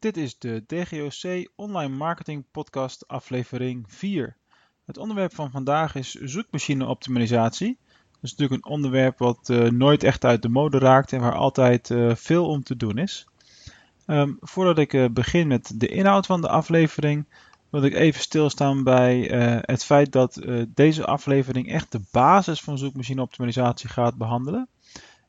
Dit 0.00 0.16
is 0.16 0.38
de 0.38 0.64
DGOC 0.66 1.50
Online 1.56 1.94
Marketing 1.94 2.44
Podcast 2.50 3.08
aflevering 3.08 3.84
4. 3.88 4.36
Het 4.86 4.98
onderwerp 4.98 5.34
van 5.34 5.50
vandaag 5.50 5.94
is 5.94 6.10
zoekmachine 6.10 6.86
optimalisatie. 6.86 7.78
Dat 8.10 8.22
is 8.22 8.30
natuurlijk 8.30 8.64
een 8.64 8.72
onderwerp 8.72 9.18
wat 9.18 9.48
uh, 9.48 9.70
nooit 9.70 10.02
echt 10.02 10.24
uit 10.24 10.42
de 10.42 10.48
mode 10.48 10.78
raakt 10.78 11.12
en 11.12 11.20
waar 11.20 11.34
altijd 11.34 11.90
uh, 11.90 12.14
veel 12.14 12.46
om 12.46 12.62
te 12.62 12.76
doen 12.76 12.98
is. 12.98 13.26
Um, 14.06 14.36
voordat 14.40 14.78
ik 14.78 14.92
uh, 14.92 15.08
begin 15.10 15.46
met 15.46 15.80
de 15.80 15.88
inhoud 15.88 16.26
van 16.26 16.40
de 16.40 16.48
aflevering, 16.48 17.26
wil 17.70 17.82
ik 17.82 17.94
even 17.94 18.20
stilstaan 18.20 18.84
bij 18.84 19.20
het 19.64 19.84
feit 19.84 20.12
dat 20.12 20.42
deze 20.68 21.06
aflevering 21.06 21.72
echt 21.72 21.92
de 21.92 22.00
basis 22.10 22.60
van 22.60 22.78
zoekmachine 22.78 23.22
optimalisatie 23.22 23.88
gaat 23.88 24.16
behandelen. 24.16 24.68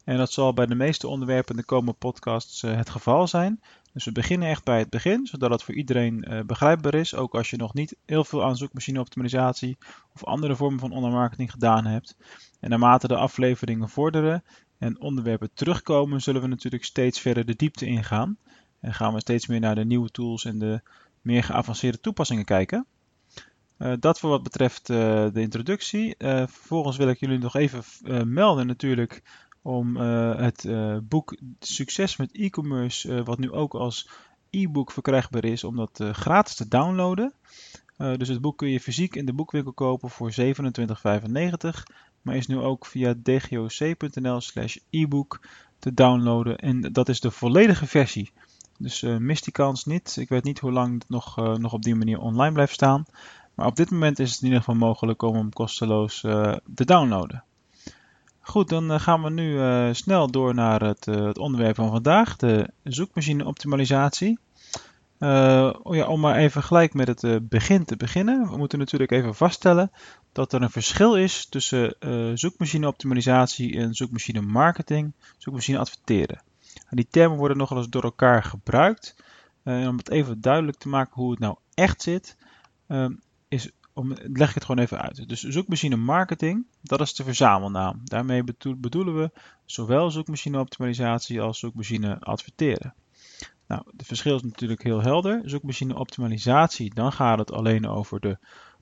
En 0.03 0.17
dat 0.17 0.31
zal 0.31 0.53
bij 0.53 0.65
de 0.65 0.75
meeste 0.75 1.07
onderwerpen 1.07 1.55
in 1.55 1.61
de 1.61 1.67
komende 1.67 1.93
podcasts 1.99 2.61
het 2.61 2.89
geval 2.89 3.27
zijn. 3.27 3.59
Dus 3.93 4.05
we 4.05 4.11
beginnen 4.11 4.49
echt 4.49 4.63
bij 4.63 4.79
het 4.79 4.89
begin, 4.89 5.25
zodat 5.25 5.51
het 5.51 5.63
voor 5.63 5.73
iedereen 5.73 6.25
uh, 6.27 6.39
begrijpbaar 6.41 6.93
is. 6.93 7.15
Ook 7.15 7.35
als 7.35 7.49
je 7.49 7.57
nog 7.57 7.73
niet 7.73 7.95
heel 8.05 8.23
veel 8.23 8.43
aan 8.43 8.57
zoekmachine 8.57 8.99
optimalisatie 8.99 9.77
of 10.13 10.23
andere 10.25 10.55
vormen 10.55 10.79
van 10.79 10.91
online 10.91 11.15
marketing 11.15 11.51
gedaan 11.51 11.85
hebt. 11.85 12.15
En 12.59 12.69
naarmate 12.69 13.07
de 13.07 13.15
afleveringen 13.15 13.89
vorderen 13.89 14.43
en 14.77 15.01
onderwerpen 15.01 15.49
terugkomen, 15.53 16.21
zullen 16.21 16.41
we 16.41 16.47
natuurlijk 16.47 16.83
steeds 16.83 17.19
verder 17.19 17.45
de 17.45 17.55
diepte 17.55 17.85
ingaan. 17.85 18.37
En 18.79 18.93
gaan 18.93 19.13
we 19.13 19.19
steeds 19.19 19.47
meer 19.47 19.59
naar 19.59 19.75
de 19.75 19.85
nieuwe 19.85 20.09
tools 20.09 20.45
en 20.45 20.59
de 20.59 20.81
meer 21.21 21.43
geavanceerde 21.43 21.99
toepassingen 21.99 22.45
kijken. 22.45 22.85
Uh, 23.77 23.93
dat 23.99 24.19
voor 24.19 24.29
wat 24.29 24.43
betreft 24.43 24.89
uh, 24.89 24.97
de 25.33 25.41
introductie. 25.41 26.15
vervolgens 26.17 26.97
wil 26.97 27.09
ik 27.09 27.19
jullie 27.19 27.39
nog 27.39 27.55
even 27.55 27.83
melden 28.33 28.67
natuurlijk 28.67 29.21
om 29.61 29.97
uh, 29.97 30.35
het 30.35 30.63
uh, 30.63 30.97
boek 31.03 31.37
Succes 31.59 32.17
met 32.17 32.31
e-commerce, 32.31 33.09
uh, 33.09 33.25
wat 33.25 33.39
nu 33.39 33.51
ook 33.51 33.73
als 33.73 34.09
e-book 34.49 34.91
verkrijgbaar 34.91 35.45
is, 35.45 35.63
om 35.63 35.75
dat 35.75 35.99
gratis 36.11 36.55
te 36.55 36.67
downloaden. 36.67 37.33
dus 37.97 38.27
het 38.27 38.41
boek 38.41 38.57
kun 38.57 38.69
je 38.69 38.79
fysiek 38.79 39.15
in 39.15 39.25
de 39.25 39.33
boekwinkel 39.33 39.73
kopen 39.73 40.09
voor 40.09 40.31
27,95, 40.31 40.39
maar 42.21 42.35
is 42.35 42.47
nu 42.47 42.57
ook 42.57 42.85
via 42.85 43.15
dgoc.nl/slash 43.23 44.77
e-book 44.89 45.47
te 45.79 45.93
downloaden. 45.93 46.57
En 46.57 46.81
dat 46.81 47.09
is 47.09 47.19
de 47.19 47.31
volledige 47.31 47.85
versie. 47.85 48.31
Dus 48.77 49.01
mis 49.01 49.41
die 49.41 49.53
kans 49.53 49.85
niet. 49.85 50.17
Ik 50.19 50.29
weet 50.29 50.43
niet 50.43 50.59
hoe 50.59 50.71
lang 50.71 50.93
het 50.93 51.09
nog, 51.09 51.35
nog 51.57 51.73
op 51.73 51.81
die 51.83 51.95
manier 51.95 52.19
online 52.19 52.53
blijft 52.53 52.73
staan. 52.73 53.05
Maar 53.55 53.65
op 53.65 53.75
dit 53.75 53.91
moment 53.91 54.19
is 54.19 54.31
het 54.31 54.39
in 54.39 54.45
ieder 54.45 54.59
geval 54.59 54.75
mogelijk 54.75 55.21
om 55.21 55.35
hem 55.35 55.53
kosteloos 55.53 56.19
te 56.75 56.85
downloaden. 56.85 57.43
Goed, 58.43 58.69
dan 58.69 58.91
eh, 58.91 58.99
gaan 58.99 59.23
we 59.23 59.29
nu 59.29 59.53
uh, 59.53 59.89
snel 59.91 60.31
door 60.31 60.53
naar 60.53 60.81
het, 60.81 61.07
uh, 61.07 61.25
het, 61.25 61.37
onderwerp 61.37 61.75
van 61.75 61.91
vandaag, 61.91 62.35
de 62.35 62.69
zoekmachine 62.83 63.45
optimalisatie. 63.45 64.39
Oh 65.83 65.95
ja, 65.95 66.07
om 66.07 66.19
maar 66.19 66.35
even 66.35 66.63
gelijk 66.63 66.93
met 66.93 67.07
het 67.07 67.49
begin 67.49 67.85
te 67.85 67.97
beginnen. 67.97 68.49
We 68.49 68.57
moeten 68.57 68.79
natuurlijk 68.79 69.11
even 69.11 69.35
vaststellen 69.35 69.91
dat 70.31 70.53
er 70.53 70.61
een 70.61 70.69
verschil 70.69 71.17
is 71.17 71.45
tussen 71.45 71.95
zoekmachine 72.33 72.87
optimalisatie 72.87 73.77
en 73.77 73.93
zoekmachine 73.93 74.41
marketing, 74.41 75.13
zoekmachine 75.37 75.77
adverteren. 75.77 76.41
En 76.89 76.95
die 76.95 77.07
termen 77.09 77.37
worden 77.37 77.57
nogal 77.57 77.77
eens 77.77 77.89
door 77.89 78.03
elkaar 78.03 78.43
gebruikt. 78.43 79.15
om 79.63 79.97
het 79.97 80.09
even 80.09 80.41
duidelijk 80.41 80.77
te 80.77 80.89
maken 80.89 81.13
hoe 81.13 81.31
het 81.31 81.39
nou 81.39 81.55
echt 81.73 82.01
zit, 82.01 82.37
is 83.47 83.71
om, 83.93 84.13
leg 84.33 84.49
ik 84.49 84.55
het 84.55 84.65
gewoon 84.65 84.83
even 84.83 85.01
uit. 85.01 85.29
Dus 85.29 85.41
zoekmachine 85.41 85.95
marketing, 85.95 86.65
dat 86.81 87.01
is 87.01 87.13
de 87.13 87.23
verzamelnaam. 87.23 88.01
Daarmee 88.03 88.43
bedoelen 88.77 89.17
we 89.17 89.31
zowel 89.65 90.11
zoekmachine 90.11 90.59
optimalisatie 90.59 91.41
als 91.41 91.59
zoekmachine 91.59 92.19
adverteren. 92.19 92.93
Nou, 93.67 93.83
het 93.97 94.05
verschil 94.05 94.35
is 94.35 94.41
natuurlijk 94.41 94.83
heel 94.83 95.01
helder. 95.01 95.41
Zoekmachine 95.45 95.97
optimalisatie, 95.97 96.93
dan 96.93 97.11
gaat 97.11 97.39
het 97.39 97.51
alleen 97.51 97.87
over 97.87 98.19
de 98.19 98.37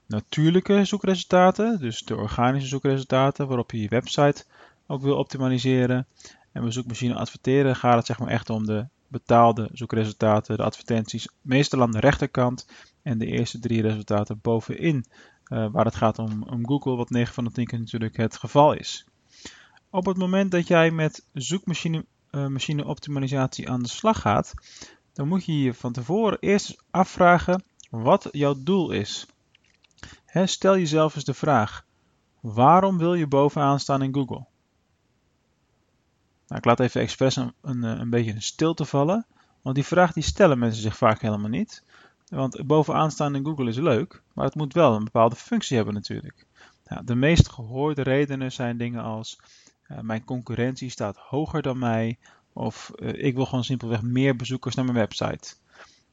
natuurlijke 0.08 0.86
zoekresultaten, 0.86 1.80
dus 1.80 2.02
de 2.02 2.16
organische 2.16 2.70
zoekresultaten 2.70 3.48
waarop 3.48 3.72
je 3.72 3.82
je 3.82 3.88
website 3.88 4.46
ook 4.88 5.02
wil 5.02 5.18
optimaliseren. 5.18 6.08
En 6.52 6.62
bij 6.62 6.72
zoekmachine 6.72 7.16
adverteren 7.16 7.76
gaat 7.76 7.96
het 7.96 8.06
zeg 8.06 8.20
maar 8.20 8.28
echt 8.28 8.50
om 8.50 8.66
de 8.66 8.88
betaalde 9.08 9.70
zoekresultaten, 9.74 10.58
de 10.58 10.64
advertenties, 10.64 11.28
meestal 11.42 11.82
aan 11.82 11.92
de 11.92 12.00
rechterkant 12.00 12.68
en 13.02 13.18
de 13.18 13.26
eerste 13.26 13.60
drie 13.60 13.82
resultaten 13.82 14.40
bovenin, 14.42 15.06
uh, 15.48 15.68
waar 15.72 15.86
het 15.86 15.96
gaat 15.96 16.20
om, 16.20 16.44
om, 16.44 16.68
Google, 16.68 16.96
wat 16.96 17.10
9 17.10 17.34
van 17.34 17.44
de 17.44 17.52
10 17.52 17.66
keer 17.66 17.80
natuurlijk 17.80 18.18
het 18.18 18.38
geval 18.38 18.74
is. 18.74 19.06
Op 19.90 20.06
het 20.06 20.18
moment 20.18 20.52
dat 20.52 20.68
jij 20.68 20.92
met 20.92 21.26
zoekmachine 21.34 22.06
uh, 22.32 22.48
machine 22.48 22.86
optimalisatie 22.86 23.70
aan 23.70 23.82
de 23.82 23.90
slag 23.90 24.22
gaat, 24.22 24.54
dan 25.14 25.28
moet 25.28 25.46
je 25.46 25.60
je 25.60 25.74
van 25.74 25.92
tevoren 25.92 26.38
eerst 26.40 26.84
afvragen 26.92 27.64
wat 27.90 28.28
jouw 28.32 28.56
doel 28.58 28.92
is. 28.92 29.28
He, 30.26 30.48
stel 30.48 30.78
jezelf 30.78 31.16
eens 31.16 31.24
de 31.24 31.34
vraag: 31.34 31.86
waarom 32.40 32.98
wil 32.98 33.14
je 33.14 33.28
bovenaan 33.28 33.80
staan 33.80 34.02
in 34.02 34.14
Google? 34.14 34.46
Nou, 36.48 36.62
ik 36.62 36.66
laat 36.66 36.80
even 36.80 37.02
expres 37.02 37.36
een, 37.36 37.54
een, 37.62 37.84
een 37.84 38.10
beetje 38.10 38.32
een 38.32 38.42
stilte 38.42 38.86
vallen, 38.86 39.26
want 39.62 39.76
die 39.76 39.86
vraag 39.86 40.14
die 40.14 40.24
stellen 40.24 40.60
mensen 40.60 40.82
zich 40.82 40.98
vaak 40.98 41.22
helemaal 41.22 41.50
niet. 41.50 41.84
Want 42.30 42.68
bovenaan 42.68 43.12
staan 43.12 43.36
in 43.36 43.46
Google 43.46 43.70
is 43.70 43.78
leuk, 43.78 44.22
maar 44.34 44.46
het 44.46 44.56
moet 44.56 44.74
wel 44.74 44.96
een 44.96 45.04
bepaalde 45.04 45.36
functie 45.36 45.76
hebben 45.76 45.94
natuurlijk. 45.94 46.46
Nou, 46.86 47.06
de 47.06 47.16
meest 47.16 47.50
gehoorde 47.50 48.02
redenen 48.02 48.52
zijn 48.52 48.78
dingen 48.78 49.04
als 49.04 49.40
uh, 49.92 50.00
mijn 50.00 50.24
concurrentie 50.24 50.90
staat 50.90 51.18
hoger 51.18 51.62
dan 51.62 51.80
mij 51.80 52.18
of 52.54 52.92
uh, 52.96 53.26
ik 53.26 53.36
wil 53.36 53.46
gewoon 53.46 53.64
simpelweg 53.64 54.02
meer 54.02 54.36
bezoekers 54.36 54.76
naar 54.76 54.86
mijn 54.86 54.98
website. 54.98 55.56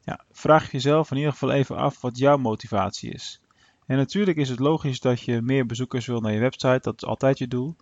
Ja, 0.05 0.21
vraag 0.33 0.73
jezelf 0.73 1.11
in 1.11 1.17
ieder 1.17 1.33
geval 1.33 1.51
even 1.51 1.77
af 1.77 2.01
wat 2.01 2.19
jouw 2.19 2.37
motivatie 2.37 3.13
is. 3.13 3.41
En 3.87 3.97
natuurlijk 3.97 4.37
is 4.37 4.49
het 4.49 4.59
logisch 4.59 5.01
dat 5.01 5.21
je 5.21 5.43
meer 5.43 5.67
bezoekers 5.67 6.07
wil 6.07 6.21
naar 6.21 6.33
je 6.33 6.41
website, 6.41 6.81
dat 6.83 6.95
is 6.97 7.09
altijd 7.09 7.39
je 7.39 7.49
doel. 7.49 7.77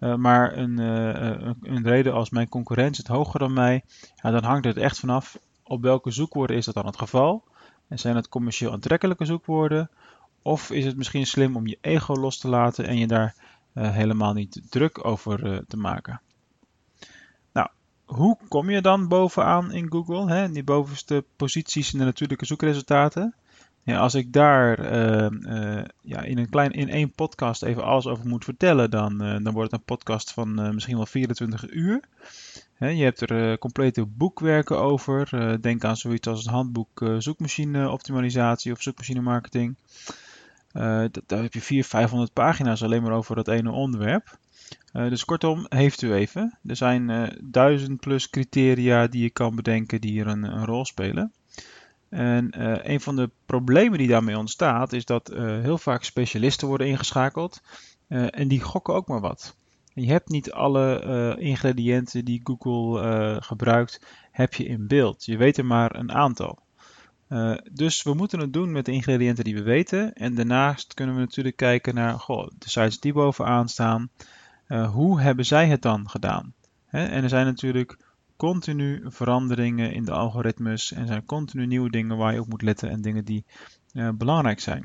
Uh, 0.00 0.14
maar 0.14 0.56
een, 0.56 0.78
een, 0.78 1.56
een, 1.62 1.82
reden 1.82 2.12
als 2.12 2.30
mijn 2.30 2.48
concurrentie 2.48 3.04
het 3.06 3.16
hoger 3.16 3.38
dan 3.38 3.52
mij, 3.52 3.84
ja, 4.22 4.30
dan 4.30 4.44
hangt 4.44 4.64
het 4.64 4.76
echt 4.76 4.98
vanaf 4.98 5.38
op 5.62 5.82
welke 5.82 6.10
zoekwoorden 6.10 6.56
is 6.56 6.64
dat 6.64 6.74
dan 6.74 6.86
het 6.86 6.98
geval. 6.98 7.44
En 7.88 7.98
zijn 7.98 8.16
het 8.16 8.28
commercieel 8.28 8.72
aantrekkelijke 8.72 9.24
zoekwoorden? 9.24 9.90
Of 10.42 10.70
is 10.70 10.84
het 10.84 10.96
misschien 10.96 11.26
slim 11.26 11.56
om 11.56 11.66
je 11.66 11.78
ego 11.80 12.14
los 12.14 12.38
te 12.38 12.48
laten 12.48 12.86
en 12.86 12.98
je 12.98 13.06
daar 13.06 13.34
uh, 13.74 13.90
helemaal 13.90 14.32
niet 14.32 14.60
druk 14.68 15.04
over 15.04 15.46
uh, 15.46 15.58
te 15.68 15.76
maken? 15.76 16.20
Nou, 17.52 17.68
hoe 18.04 18.38
kom 18.48 18.70
je 18.70 18.80
dan 18.80 19.08
bovenaan 19.08 19.72
in 19.72 19.90
Google? 19.90 20.32
Hè? 20.32 20.50
Die 20.50 20.64
bovenste 20.64 21.24
posities 21.36 21.92
in 21.92 21.98
de 21.98 22.04
natuurlijke 22.04 22.46
zoekresultaten. 22.46 23.34
Ja, 23.82 23.98
als 23.98 24.14
ik 24.14 24.32
daar 24.32 24.92
uh, 24.92 25.84
ja, 26.02 26.22
in, 26.22 26.38
een 26.38 26.48
klein, 26.48 26.72
in 26.72 26.88
één 26.88 27.10
podcast 27.10 27.62
even 27.62 27.84
alles 27.84 28.06
over 28.06 28.26
moet 28.26 28.44
vertellen, 28.44 28.90
dan, 28.90 29.18
dan 29.18 29.52
wordt 29.52 29.70
het 29.70 29.80
een 29.80 29.86
podcast 29.96 30.32
van 30.32 30.74
misschien 30.74 30.96
wel 30.96 31.06
24 31.06 31.70
uur 31.70 32.00
je 32.78 33.04
hebt 33.04 33.20
er 33.20 33.50
uh, 33.50 33.56
complete 33.56 34.06
boekwerken 34.06 34.78
over. 34.78 35.28
Uh, 35.34 35.54
denk 35.60 35.84
aan 35.84 35.96
zoiets 35.96 36.28
als 36.28 36.38
het 36.38 36.48
handboek 36.48 37.00
uh, 37.00 37.14
zoekmachine 37.18 37.90
optimalisatie 37.90 38.72
of 38.72 38.82
zoekmachine 38.82 39.20
marketing. 39.20 39.76
daar 40.72 41.42
heb 41.42 41.52
je 41.52 41.60
400, 41.60 41.86
500 41.86 42.32
pagina's 42.32 42.82
alleen 42.82 43.02
maar 43.02 43.12
over 43.12 43.34
dat 43.34 43.48
ene 43.48 43.70
onderwerp. 43.70 44.38
dus 44.92 45.24
kortom, 45.24 45.66
heeft 45.68 46.02
u 46.02 46.12
even. 46.12 46.58
Er 46.66 46.76
zijn 46.76 47.36
duizend 47.40 48.00
plus 48.00 48.30
criteria 48.30 49.06
die 49.06 49.22
je 49.22 49.30
kan 49.30 49.56
bedenken 49.56 50.00
die 50.00 50.10
hier 50.10 50.26
een, 50.26 50.42
een 50.42 50.64
rol 50.64 50.84
spelen. 50.84 51.32
En 52.08 52.48
een 52.90 53.00
van 53.00 53.16
de 53.16 53.30
problemen 53.46 53.98
die 53.98 54.08
daarmee 54.08 54.38
ontstaat 54.38 54.92
is 54.92 55.04
dat 55.04 55.28
heel 55.34 55.78
vaak 55.78 56.04
specialisten 56.04 56.68
worden 56.68 56.86
ingeschakeld. 56.86 57.60
en 58.08 58.48
die 58.48 58.60
gokken 58.60 58.94
ook 58.94 59.08
maar 59.08 59.20
wat 59.20 59.56
je 60.00 60.10
hebt 60.10 60.28
niet 60.28 60.52
alle 60.52 61.04
uh, 61.04 61.46
ingrediënten 61.46 62.24
die 62.24 62.40
Google 62.44 63.02
uh, 63.02 63.36
gebruikt, 63.40 64.00
heb 64.30 64.54
je 64.54 64.64
in 64.64 64.86
beeld. 64.86 65.24
Je 65.24 65.36
weet 65.36 65.58
er 65.58 65.66
maar 65.66 65.96
een 65.96 66.12
aantal. 66.12 66.58
Uh, 67.28 67.56
dus 67.72 68.02
we 68.02 68.14
moeten 68.14 68.40
het 68.40 68.52
doen 68.52 68.72
met 68.72 68.84
de 68.84 68.92
ingrediënten 68.92 69.44
die 69.44 69.54
we 69.54 69.62
weten. 69.62 70.12
En 70.12 70.34
daarnaast 70.34 70.94
kunnen 70.94 71.14
we 71.14 71.20
natuurlijk 71.20 71.56
kijken 71.56 71.94
naar 71.94 72.18
goh, 72.18 72.48
de 72.58 72.68
sites 72.68 73.00
die 73.00 73.12
bovenaan 73.12 73.68
staan. 73.68 74.10
hoe 74.68 75.20
hebben 75.20 75.44
zij 75.44 75.68
het 75.68 75.82
dan 75.82 76.10
gedaan? 76.10 76.54
En 76.86 77.22
er 77.22 77.28
zijn 77.28 77.46
natuurlijk 77.46 77.98
continu 78.36 79.04
veranderingen 79.04 79.92
in 79.92 80.04
de 80.04 80.12
algoritmes. 80.12 80.92
En 80.92 81.06
zijn 81.06 81.24
continu 81.24 81.66
nieuwe 81.66 81.90
dingen 81.90 82.16
waar 82.16 82.32
je 82.32 82.40
op 82.40 82.48
moet 82.48 82.62
letten 82.62 82.90
en 82.90 83.00
dingen 83.00 83.24
die 83.24 83.44
belangrijk 84.14 84.60
zijn. 84.60 84.82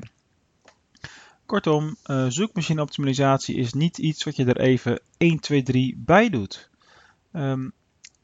Kortom, 1.46 1.96
uh, 2.06 2.26
zoekmachine 2.28 2.82
optimalisatie 2.82 3.56
is 3.56 3.72
niet 3.72 3.98
iets 3.98 4.24
wat 4.24 4.36
je 4.36 4.44
er 4.44 4.60
even 4.60 5.00
1, 5.16 5.40
2, 5.40 5.62
3 5.62 6.02
bij 6.04 6.30
doet. 6.30 6.70
Um, 7.32 7.72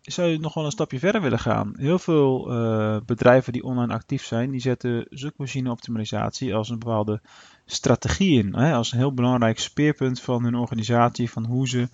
zou 0.03 0.29
je 0.29 0.39
nog 0.39 0.55
wel 0.55 0.65
een 0.65 0.71
stapje 0.71 0.99
verder 0.99 1.21
willen 1.21 1.39
gaan? 1.39 1.73
Heel 1.77 1.99
veel 1.99 2.53
uh, 2.53 2.97
bedrijven 3.07 3.53
die 3.53 3.65
online 3.65 3.93
actief 3.93 4.25
zijn, 4.25 4.51
die 4.51 4.61
zetten 4.61 5.07
zoekmachine 5.11 5.71
optimalisatie 5.71 6.55
als 6.55 6.69
een 6.69 6.79
bepaalde 6.79 7.21
strategie 7.67 8.39
in. 8.39 8.55
Hè, 8.55 8.75
als 8.75 8.93
een 8.93 8.99
heel 8.99 9.15
belangrijk 9.15 9.59
speerpunt 9.59 10.21
van 10.21 10.45
hun 10.45 10.55
organisatie, 10.55 11.31
van 11.31 11.45
hoe 11.45 11.69
ze 11.69 11.89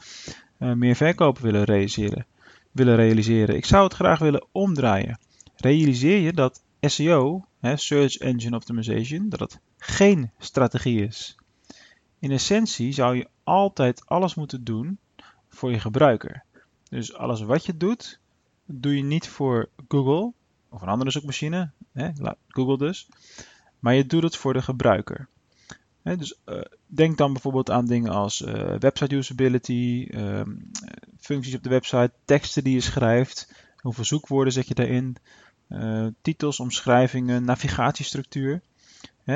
uh, 0.59 0.73
meer 0.73 0.97
verkopen 0.97 1.43
willen 1.43 1.65
realiseren, 1.65 2.27
willen 2.73 2.97
realiseren. 2.97 3.57
Ik 3.57 3.65
zou 3.65 3.85
het 3.85 3.95
graag 3.95 4.19
willen 4.19 4.47
omdraaien. 4.53 5.19
realiseer 5.57 6.19
je 6.19 6.33
dat 6.33 6.63
SEO, 6.81 7.47
Search 7.61 8.17
Engine 8.17 8.57
Optimization, 8.57 9.29
dat 9.29 9.41
het 9.41 9.61
geen 9.79 10.31
strategie 10.39 11.07
is. 11.07 11.37
In 12.19 12.31
essentie 12.31 12.93
zou 12.93 13.17
je 13.17 13.29
altijd 13.45 14.07
alles 14.07 14.35
moeten 14.35 14.65
doen 14.65 14.99
voor 15.49 15.71
je 15.71 15.81
gebruiker. 15.81 16.45
Dus 16.89 17.15
alles 17.15 17.41
wat 17.41 17.67
je 17.67 17.77
doet, 17.77 18.21
doe 18.65 18.97
je 18.97 19.03
niet 19.03 19.29
voor 19.29 19.69
Google 19.89 20.33
of 20.69 20.83
een 20.83 20.89
andere 20.89 21.11
zoekmachine, 21.11 21.71
hè, 21.93 22.11
Google 22.49 22.79
dus, 22.79 23.09
maar 23.79 23.95
je 23.95 24.07
doet 24.07 24.23
het 24.23 24.37
voor 24.37 24.53
de 24.53 24.63
gebruiker. 24.63 25.29
dus 26.03 26.39
uh, 26.47 26.61
denk 26.87 27.19
dan 27.19 27.33
bijvoorbeeld 27.33 27.71
aan 27.71 27.87
dingen 27.87 28.13
als 28.13 28.41
uh, 28.41 28.75
website 28.79 29.15
usability, 29.15 30.07
ehm, 30.11 30.57
functies 31.19 31.55
op 31.55 31.63
de 31.63 31.69
website, 31.69 32.13
teksten 32.25 32.65
die 32.65 32.75
je 32.75 32.81
schrijft, 32.81 33.53
hoeveel 33.77 34.05
zoekwoorden 34.05 34.53
zet 34.53 34.69
je 34.69 34.75
daarin, 34.75 35.17
uh, 35.69 36.07
titels, 36.23 36.61
omschrijvingen, 36.61 37.45
navigatiestructuur. 37.45 38.61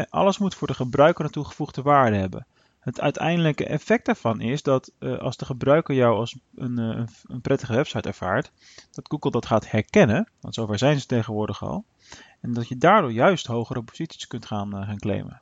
alles 0.09 0.39
moet 0.39 0.55
voor 0.55 0.67
de 0.67 0.75
gebruiker 0.75 1.25
een 1.25 1.31
toegevoegde 1.31 1.83
waarde 1.83 2.17
hebben. 2.17 2.47
Het 2.81 3.01
uiteindelijke 3.01 3.67
effect 3.67 4.07
daarvan 4.07 4.41
is 4.41 4.63
dat 4.63 4.93
uh, 4.99 5.19
als 5.19 5.37
de 5.37 5.45
gebruiker 5.45 5.95
jou 5.95 6.17
als 6.17 6.37
een, 6.55 6.81
uh, 6.81 7.07
een, 7.27 7.41
prettige 7.41 7.75
website 7.75 8.09
ervaart, 8.09 8.51
dat 8.91 9.09
Google 9.09 9.31
dat 9.31 9.47
gaat 9.47 9.71
herkennen, 9.71 10.29
want 10.41 10.55
zover 10.55 10.79
zijn 10.79 11.01
ze 11.01 11.07
tegenwoordig 11.07 11.63
al, 11.63 11.85
en 12.41 12.53
dat 12.53 12.69
je 12.69 12.77
daardoor 12.77 13.13
juist 13.13 13.47
hogere 13.47 13.83
posities 13.83 14.27
kunt 14.27 14.47
gaan, 14.47 14.73
gaan 14.73 14.99
claimen. 14.99 15.41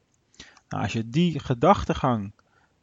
Nou, 0.69 0.83
als 0.83 0.93
je 0.93 1.11
die 1.11 1.39
gedachtegang 1.39 2.33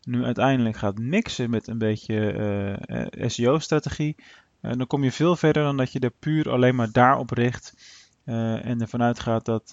nu 0.03 0.23
uiteindelijk 0.23 0.77
gaat 0.77 0.97
mixen 0.97 1.49
met 1.49 1.67
een 1.67 1.77
beetje 1.77 3.09
SEO-strategie, 3.11 4.15
dan 4.71 4.87
kom 4.87 5.03
je 5.03 5.11
veel 5.11 5.35
verder 5.35 5.63
dan 5.63 5.77
dat 5.77 5.91
je 5.91 5.99
er 5.99 6.13
puur 6.19 6.49
alleen 6.49 6.75
maar 6.75 6.91
daarop 6.91 7.29
richt 7.29 7.73
en 8.25 8.81
ervan 8.81 9.01
uitgaat 9.01 9.45
dat, 9.45 9.69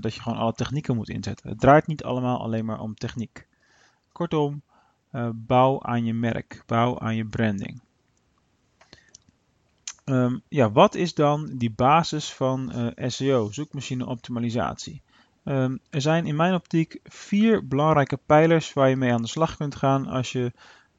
dat 0.00 0.14
je 0.14 0.20
gewoon 0.20 0.38
alle 0.38 0.52
technieken 0.52 0.96
moet 0.96 1.08
inzetten. 1.08 1.48
Het 1.48 1.60
draait 1.60 1.86
niet 1.86 2.04
allemaal 2.04 2.40
alleen 2.40 2.64
maar 2.64 2.80
om 2.80 2.94
techniek. 2.94 3.46
Kortom, 4.12 4.62
bouw 5.34 5.82
aan 5.82 6.04
je 6.04 6.14
merk, 6.14 6.62
bouw 6.66 6.98
aan 6.98 7.16
je 7.16 7.26
branding. 7.26 7.82
Um, 10.04 10.42
ja, 10.48 10.70
wat 10.70 10.94
is 10.94 11.14
dan 11.14 11.50
die 11.56 11.70
basis 11.70 12.32
van 12.32 12.72
eh, 12.72 13.08
SEO, 13.08 13.50
zoekmachine 13.50 14.06
optimalisatie? 14.06 15.02
Um, 15.44 15.80
er 15.90 16.00
zijn 16.00 16.26
in 16.26 16.36
mijn 16.36 16.54
optiek 16.54 17.00
vier 17.04 17.66
belangrijke 17.66 18.18
pijlers 18.26 18.72
waar 18.72 18.88
je 18.88 18.96
mee 18.96 19.12
aan 19.12 19.22
de 19.22 19.28
slag 19.28 19.56
kunt 19.56 19.74
gaan 19.74 20.06
als 20.06 20.32
je 20.32 20.52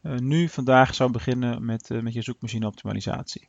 nu 0.06 0.50
vandaag 0.50 0.96
zou 0.96 1.12
beginnen 1.12 1.66
met, 1.66 1.90
met 1.90 2.13
je 2.13 2.22
zoekmachine 2.22 2.68
optimalisatie. 2.68 3.48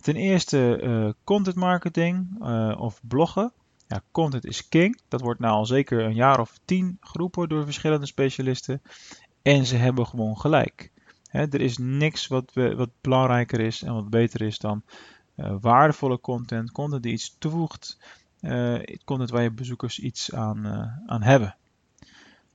ten 0.00 0.16
eerste 0.16 1.14
content 1.24 1.56
marketing 1.56 2.44
of 2.78 3.00
bloggen. 3.02 3.52
Ja, 3.88 4.02
content 4.10 4.46
is 4.46 4.68
king. 4.68 5.00
Dat 5.08 5.20
wordt 5.20 5.40
nou 5.40 5.54
al 5.54 5.66
zeker 5.66 6.04
een 6.04 6.14
jaar 6.14 6.40
of 6.40 6.58
tien 6.64 6.96
geroepen 7.00 7.48
door 7.48 7.64
verschillende 7.64 8.06
specialisten. 8.06 8.82
En 9.42 9.66
ze 9.66 9.76
hebben 9.76 10.06
gewoon 10.06 10.38
gelijk. 10.38 10.90
er 11.30 11.60
is 11.60 11.78
niks 11.78 12.26
wat, 12.26 12.52
wat 12.54 12.90
belangrijker 13.00 13.60
is 13.60 13.82
en 13.82 13.94
wat 13.94 14.10
beter 14.10 14.42
is 14.42 14.58
dan 14.58 14.82
waardevolle 15.60 16.20
content. 16.20 16.72
Content 16.72 17.02
die 17.02 17.12
iets 17.12 17.36
toevoegt. 17.38 17.98
Content 19.04 19.30
waar 19.30 19.42
je 19.42 19.50
bezoekers 19.50 19.98
iets 19.98 20.32
aan, 20.32 20.66
aan 21.06 21.22
hebben. 21.22 21.56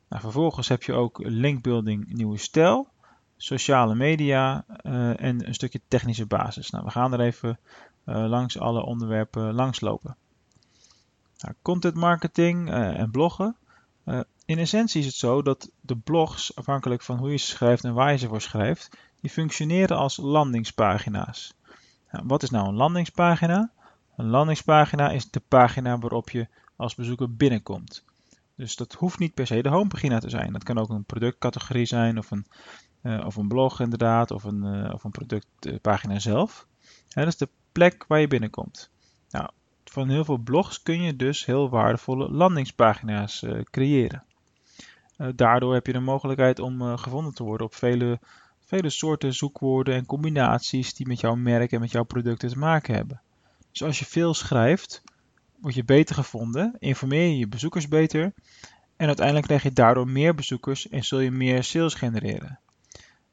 Nou, 0.10 0.22
vervolgens 0.22 0.68
heb 0.68 0.84
je 0.84 0.94
ook 0.94 1.20
linkbuilding 1.24 2.14
nieuwe 2.14 2.38
stijl. 2.38 2.88
Sociale 3.44 3.96
media 3.96 4.66
en 5.16 5.48
een 5.48 5.54
stukje 5.54 5.82
technische 5.88 6.26
basis. 6.26 6.70
Nou, 6.70 6.84
we 6.86 6.92
gaan 6.92 7.14
er 7.14 7.20
even 7.20 7.60
langs 8.04 8.60
alle 8.60 8.86
onderwerpen 8.86 9.54
langslopen. 9.54 10.16
Nou, 11.38 11.54
content 11.62 11.96
marketing 11.96 12.70
uh, 12.70 13.00
en 13.00 13.12
bloggen. 13.12 13.56
In 14.46 14.58
essentie 14.58 15.00
is 15.00 15.06
het 15.06 15.16
zo 15.16 15.42
dat 15.42 15.72
de 15.80 15.96
blogs, 15.96 16.56
afhankelijk 16.56 17.02
van 17.02 17.18
hoe 17.18 17.32
je 17.32 17.38
ze 17.38 17.46
schrijft 17.46 17.84
en 17.84 17.94
waar 17.94 18.12
je 18.12 18.18
ze 18.18 18.28
voor 18.28 18.42
schrijft, 18.42 18.98
die 19.22 19.30
functioneren 19.30 19.98
als 19.98 20.18
landingspagina's. 20.18 21.54
Nou, 22.12 22.24
wat 22.28 22.44
is 22.44 22.50
nou 22.50 22.68
een 22.68 22.76
landingspagina? 22.76 23.72
Een 24.18 24.30
landingspagina 24.30 25.10
is 25.10 25.30
de 25.30 25.42
pagina 25.48 25.98
waarop 25.98 26.30
je 26.30 26.48
als 26.76 26.96
bezoeker 26.96 27.36
binnenkomt. 27.36 28.04
Dus 28.56 28.76
dat 28.76 28.94
hoeft 28.94 29.20
niet 29.20 29.34
per 29.34 29.48
se 29.48 29.62
de 29.62 29.70
homepagina 29.70 30.20
te 30.20 30.30
zijn. 30.30 30.54
Dat 30.54 30.64
kan 30.64 30.78
ook 30.78 30.90
een 30.90 31.04
productcategorie 31.04 31.86
zijn 31.86 32.18
of 32.18 32.32
een, 32.32 32.46
of 33.04 33.36
een 33.36 33.48
blog 33.48 33.80
inderdaad, 33.80 34.32
of 34.32 34.44
een, 34.44 34.64
uh, 34.64 34.94
of 34.94 35.04
een 35.04 35.12
productpagina 35.12 36.20
zelf. 36.20 36.68
Ja, 37.08 37.24
dat 37.24 37.28
is 37.28 37.38
de 37.38 37.50
plek 37.72 38.06
waar 38.08 38.20
je 38.20 38.28
binnenkomt. 38.28 38.92
Nou, 39.30 39.50
van 39.86 40.10
heel 40.10 40.26
veel 40.26 40.38
blogs 40.38 40.82
kun 40.82 41.02
je 41.02 41.16
dus 41.16 41.46
heel 41.46 41.70
waardevolle 41.70 42.32
landingspagina's 42.32 43.46
creëren. 43.64 44.24
Daardoor 45.36 45.74
heb 45.74 45.86
je 45.86 45.94
de 45.94 46.00
mogelijkheid 46.00 46.60
om 46.60 46.98
gevonden 46.98 47.34
te 47.34 47.44
worden 47.44 47.66
op 47.66 47.76
vele, 47.76 48.20
vele 48.66 48.90
soorten 48.90 49.34
zoekwoorden 49.34 49.96
en 49.96 50.06
combinaties 50.06 50.94
die 50.94 51.08
met 51.08 51.20
jouw 51.20 51.36
merk 51.36 51.72
en 51.72 51.80
met 51.80 51.92
jouw 51.92 52.04
producten 52.04 52.50
te 52.50 52.58
maken 52.58 52.96
hebben. 52.96 53.22
Dus 53.72 53.84
als 53.84 54.00
je 54.00 54.06
veel 54.06 54.34
schrijft, 54.34 55.04
word 55.60 55.74
je 55.74 55.84
beter 55.84 56.16
gevonden, 56.16 56.76
informeer 56.80 57.28
je 57.28 57.38
je 57.38 57.48
bezoekers 57.48 57.88
beter 57.88 58.34
en 58.96 59.08
uiteindelijk 59.08 59.46
krijg 59.46 59.64
je 59.64 59.74
daardoor 59.74 60.08
meer 60.08 60.36
bezoekers 60.36 60.90
en 60.90 61.04
zul 61.04 61.20
je 61.20 61.32
meer 61.32 61.64
sales 61.64 61.94
genereren. 61.94 62.60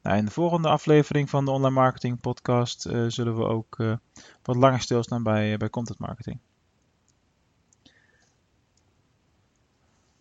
Nou, 0.01 0.17
in 0.17 0.25
de 0.25 0.31
volgende 0.31 0.69
aflevering 0.69 1.29
van 1.29 1.45
de 1.45 1.51
Online 1.51 1.75
Marketing 1.75 2.19
Podcast 2.19 2.87
uh, 2.87 3.05
zullen 3.07 3.35
we 3.35 3.43
ook 3.43 3.79
uh, 3.79 3.95
wat 4.43 4.55
langer 4.55 4.81
stilstaan 4.81 5.23
bij, 5.23 5.57
bij 5.57 5.69
content 5.69 5.99
marketing. 5.99 6.39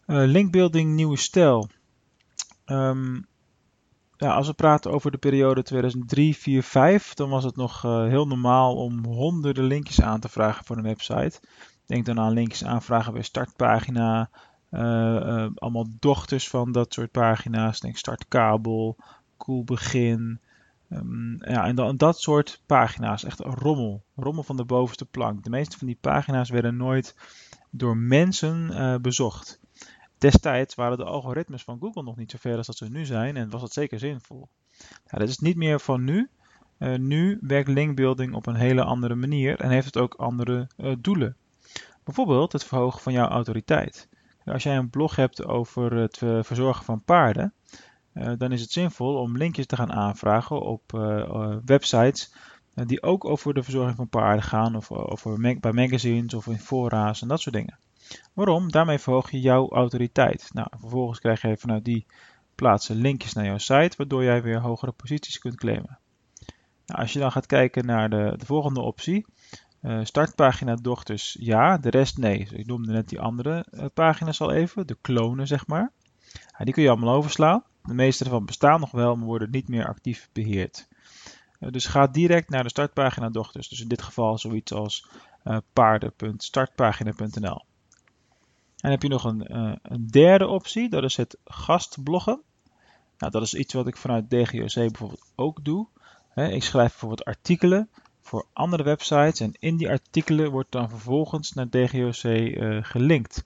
Linkbuilding 0.06 0.94
nieuwe 0.94 1.16
stijl. 1.16 1.68
Um, 2.66 3.26
ja, 4.16 4.34
als 4.34 4.46
we 4.46 4.52
praten 4.52 4.92
over 4.92 5.10
de 5.10 5.18
periode 5.18 5.62
2003, 5.62 6.36
4, 6.36 6.62
5, 6.62 7.14
dan 7.14 7.28
was 7.28 7.44
het 7.44 7.56
nog 7.56 7.82
heel 7.82 8.26
normaal 8.26 8.76
om 8.76 9.04
honderden 9.04 9.64
linkjes 9.64 10.00
aan 10.00 10.20
te 10.20 10.28
vragen 10.28 10.64
voor 10.64 10.76
een 10.76 10.82
website. 10.82 11.40
Denk 11.86 12.06
dan 12.06 12.20
aan 12.20 12.32
linkjes 12.32 12.64
aanvragen 12.64 13.12
bij 13.12 13.22
startpagina, 13.22 14.30
allemaal 15.54 15.86
dochters 15.98 16.48
van 16.48 16.72
dat 16.72 16.92
soort 16.92 17.10
pagina's. 17.10 17.80
Denk 17.80 17.96
startkabel, 17.96 18.96
cool 19.38 19.64
begin. 19.64 20.40
Um, 20.90 21.36
ja, 21.44 21.66
en 21.66 21.96
dat 21.96 22.20
soort 22.20 22.62
pagina's, 22.66 23.24
echt 23.24 23.40
rommel. 23.40 24.02
Rommel 24.16 24.42
van 24.42 24.56
de 24.56 24.64
bovenste 24.64 25.04
plank. 25.04 25.44
De 25.44 25.50
meeste 25.50 25.78
van 25.78 25.86
die 25.86 25.98
pagina's 26.00 26.50
werden 26.50 26.76
nooit 26.76 27.16
door 27.70 27.96
mensen 27.96 28.98
bezocht. 29.02 29.60
Destijds 30.18 30.74
waren 30.74 30.98
de 30.98 31.04
algoritmes 31.04 31.64
van 31.64 31.78
Google 31.80 32.02
nog 32.02 32.16
niet 32.16 32.30
zo 32.30 32.36
ver 32.40 32.56
als 32.56 32.66
dat 32.66 32.76
ze 32.76 32.90
nu 32.90 33.04
zijn 33.04 33.36
en 33.36 33.50
was 33.50 33.62
het 33.62 33.72
zeker 33.72 33.98
zinvol. 33.98 34.48
Ja, 34.78 35.18
dat 35.18 35.28
is 35.28 35.38
niet 35.38 35.56
meer 35.56 35.80
van 35.80 36.04
nu. 36.04 36.28
Uh, 36.78 36.96
nu 36.96 37.38
werkt 37.40 37.68
linkbuilding 37.68 38.34
op 38.34 38.46
een 38.46 38.54
hele 38.54 38.84
andere 38.84 39.14
manier 39.14 39.60
en 39.60 39.70
heeft 39.70 39.86
het 39.86 39.96
ook 39.96 40.14
andere 40.14 40.68
uh, 40.76 40.94
doelen. 40.98 41.36
Bijvoorbeeld 42.04 42.52
het 42.52 42.64
verhogen 42.64 43.00
van 43.00 43.12
jouw 43.12 43.28
autoriteit. 43.28 44.08
Als 44.44 44.62
jij 44.62 44.76
een 44.76 44.90
blog 44.90 45.16
hebt 45.16 45.44
over 45.44 45.92
het 45.92 46.18
verzorgen 46.18 46.84
van 46.84 47.02
paarden, 47.02 47.52
dan 48.38 48.52
is 48.52 48.60
het 48.60 48.70
zinvol 48.70 49.14
om 49.14 49.36
linkjes 49.36 49.66
te 49.66 49.76
gaan 49.76 49.92
aanvragen 49.92 50.60
op 50.60 50.92
websites 51.64 52.34
die 52.74 53.02
ook 53.02 53.24
over 53.24 53.54
de 53.54 53.62
verzorging 53.62 53.96
van 53.96 54.08
paarden 54.08 54.42
gaan, 54.42 54.76
of 54.76 55.24
mag 55.24 55.60
bij 55.60 55.72
magazines 55.72 56.34
of 56.34 56.46
in 56.46 56.58
fora's 56.58 57.22
en 57.22 57.28
dat 57.28 57.40
soort 57.40 57.54
dingen. 57.54 57.78
Waarom? 58.32 58.70
Daarmee 58.70 58.98
verhoog 58.98 59.30
je 59.30 59.40
jouw 59.40 59.68
autoriteit. 59.68 60.50
Nou, 60.52 60.68
vervolgens 60.80 61.18
krijg 61.18 61.42
je 61.42 61.56
vanuit 61.56 61.84
die 61.84 62.06
plaatsen 62.54 62.96
linkjes 62.96 63.32
naar 63.32 63.44
jouw 63.44 63.58
site, 63.58 63.96
waardoor 63.96 64.24
jij 64.24 64.42
weer 64.42 64.60
hogere 64.60 64.92
posities 64.92 65.38
kunt 65.38 65.56
claimen. 65.56 65.98
Nou, 66.86 67.00
als 67.00 67.12
je 67.12 67.18
dan 67.18 67.32
gaat 67.32 67.46
kijken 67.46 67.86
naar 67.86 68.10
de, 68.10 68.34
de 68.36 68.46
volgende 68.46 68.80
optie, 68.80 69.26
startpagina 70.02 70.74
dochters 70.74 71.36
ja, 71.40 71.78
de 71.78 71.90
rest 71.90 72.18
nee. 72.18 72.48
Ik 72.52 72.66
noemde 72.66 72.92
net 72.92 73.08
die 73.08 73.20
andere 73.20 73.66
pagina's 73.94 74.40
al 74.40 74.52
even, 74.52 74.86
de 74.86 74.96
klonen 75.00 75.46
zeg 75.46 75.66
maar. 75.66 75.92
Die 76.58 76.74
kun 76.74 76.82
je 76.82 76.88
allemaal 76.88 77.14
overslaan. 77.14 77.64
De 77.88 77.94
meeste 77.94 78.24
ervan 78.24 78.44
bestaan 78.44 78.80
nog 78.80 78.90
wel, 78.90 79.16
maar 79.16 79.26
worden 79.26 79.50
niet 79.50 79.68
meer 79.68 79.86
actief 79.86 80.28
beheerd. 80.32 80.88
Uh, 81.60 81.70
dus 81.70 81.86
ga 81.86 82.06
direct 82.06 82.50
naar 82.50 82.62
de 82.62 82.68
startpagina 82.68 83.28
dochters. 83.28 83.68
Dus 83.68 83.80
in 83.80 83.88
dit 83.88 84.02
geval 84.02 84.38
zoiets 84.38 84.72
als 84.72 85.06
paarden.startpagina.nl. 85.72 87.64
En 88.80 88.90
heb 88.90 89.02
je 89.02 89.08
nog 89.08 89.24
een, 89.24 89.52
uh, 89.52 89.72
een 89.82 90.06
derde 90.06 90.46
optie, 90.46 90.88
dat 90.88 91.04
is 91.04 91.16
het 91.16 91.38
gastbloggen. 91.44 92.42
Nou, 93.18 93.32
dat 93.32 93.42
is 93.42 93.54
iets 93.54 93.74
wat 93.74 93.86
ik 93.86 93.96
vanuit 93.96 94.30
DGOC 94.30 94.74
bijvoorbeeld 94.74 95.32
ook 95.34 95.64
doe. 95.64 95.86
ik 96.34 96.62
schrijf 96.62 96.90
bijvoorbeeld 96.90 97.24
artikelen 97.24 97.88
voor 98.28 98.46
andere 98.52 98.82
websites 98.82 99.40
en 99.40 99.52
in 99.58 99.76
die 99.76 99.88
artikelen 99.88 100.50
wordt 100.50 100.72
dan 100.72 100.88
vervolgens 100.88 101.52
naar 101.52 101.70
DGOC 101.70 102.22
eh, 102.22 102.78
gelinkt. 102.82 103.44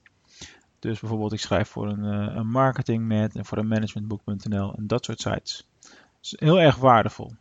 Dus 0.82 1.00
bijvoorbeeld 1.00 1.32
ik 1.32 1.40
schrijf 1.40 1.68
voor 1.68 1.88
een, 1.88 2.04
uh, 2.04 2.34
een 2.34 2.48
marketingmet 2.48 3.36
en 3.36 3.44
voor 3.44 3.58
een 3.58 3.68
managementboek.nl 3.68 4.74
en 4.74 4.86
dat 4.86 5.04
soort 5.04 5.20
sites. 5.20 5.68
Is 6.22 6.34
heel 6.38 6.60
erg 6.60 6.76
waardevol. 6.76 7.32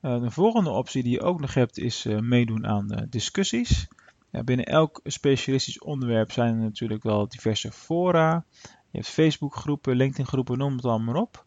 de 0.00 0.30
volgende 0.30 0.70
optie 0.70 1.02
die 1.02 1.12
je 1.12 1.20
ook 1.20 1.40
nog 1.40 1.54
hebt 1.54 1.78
is 1.78 2.04
meedoen 2.04 2.66
aan 2.66 3.06
discussies. 3.10 3.88
Ja, 4.30 4.42
binnen 4.42 4.66
elk 4.66 5.00
specialistisch 5.04 5.78
onderwerp 5.78 6.32
zijn 6.32 6.54
er 6.54 6.62
natuurlijk 6.62 7.02
wel 7.02 7.28
diverse 7.28 7.72
fora. 7.72 8.44
Je 8.62 8.98
hebt 8.98 9.08
Facebookgroepen, 9.08 9.96
LinkedIn-groepen, 9.96 10.58
noem 10.58 10.76
het 10.76 10.84
allemaal 10.84 11.12
maar 11.12 11.22
op. 11.22 11.44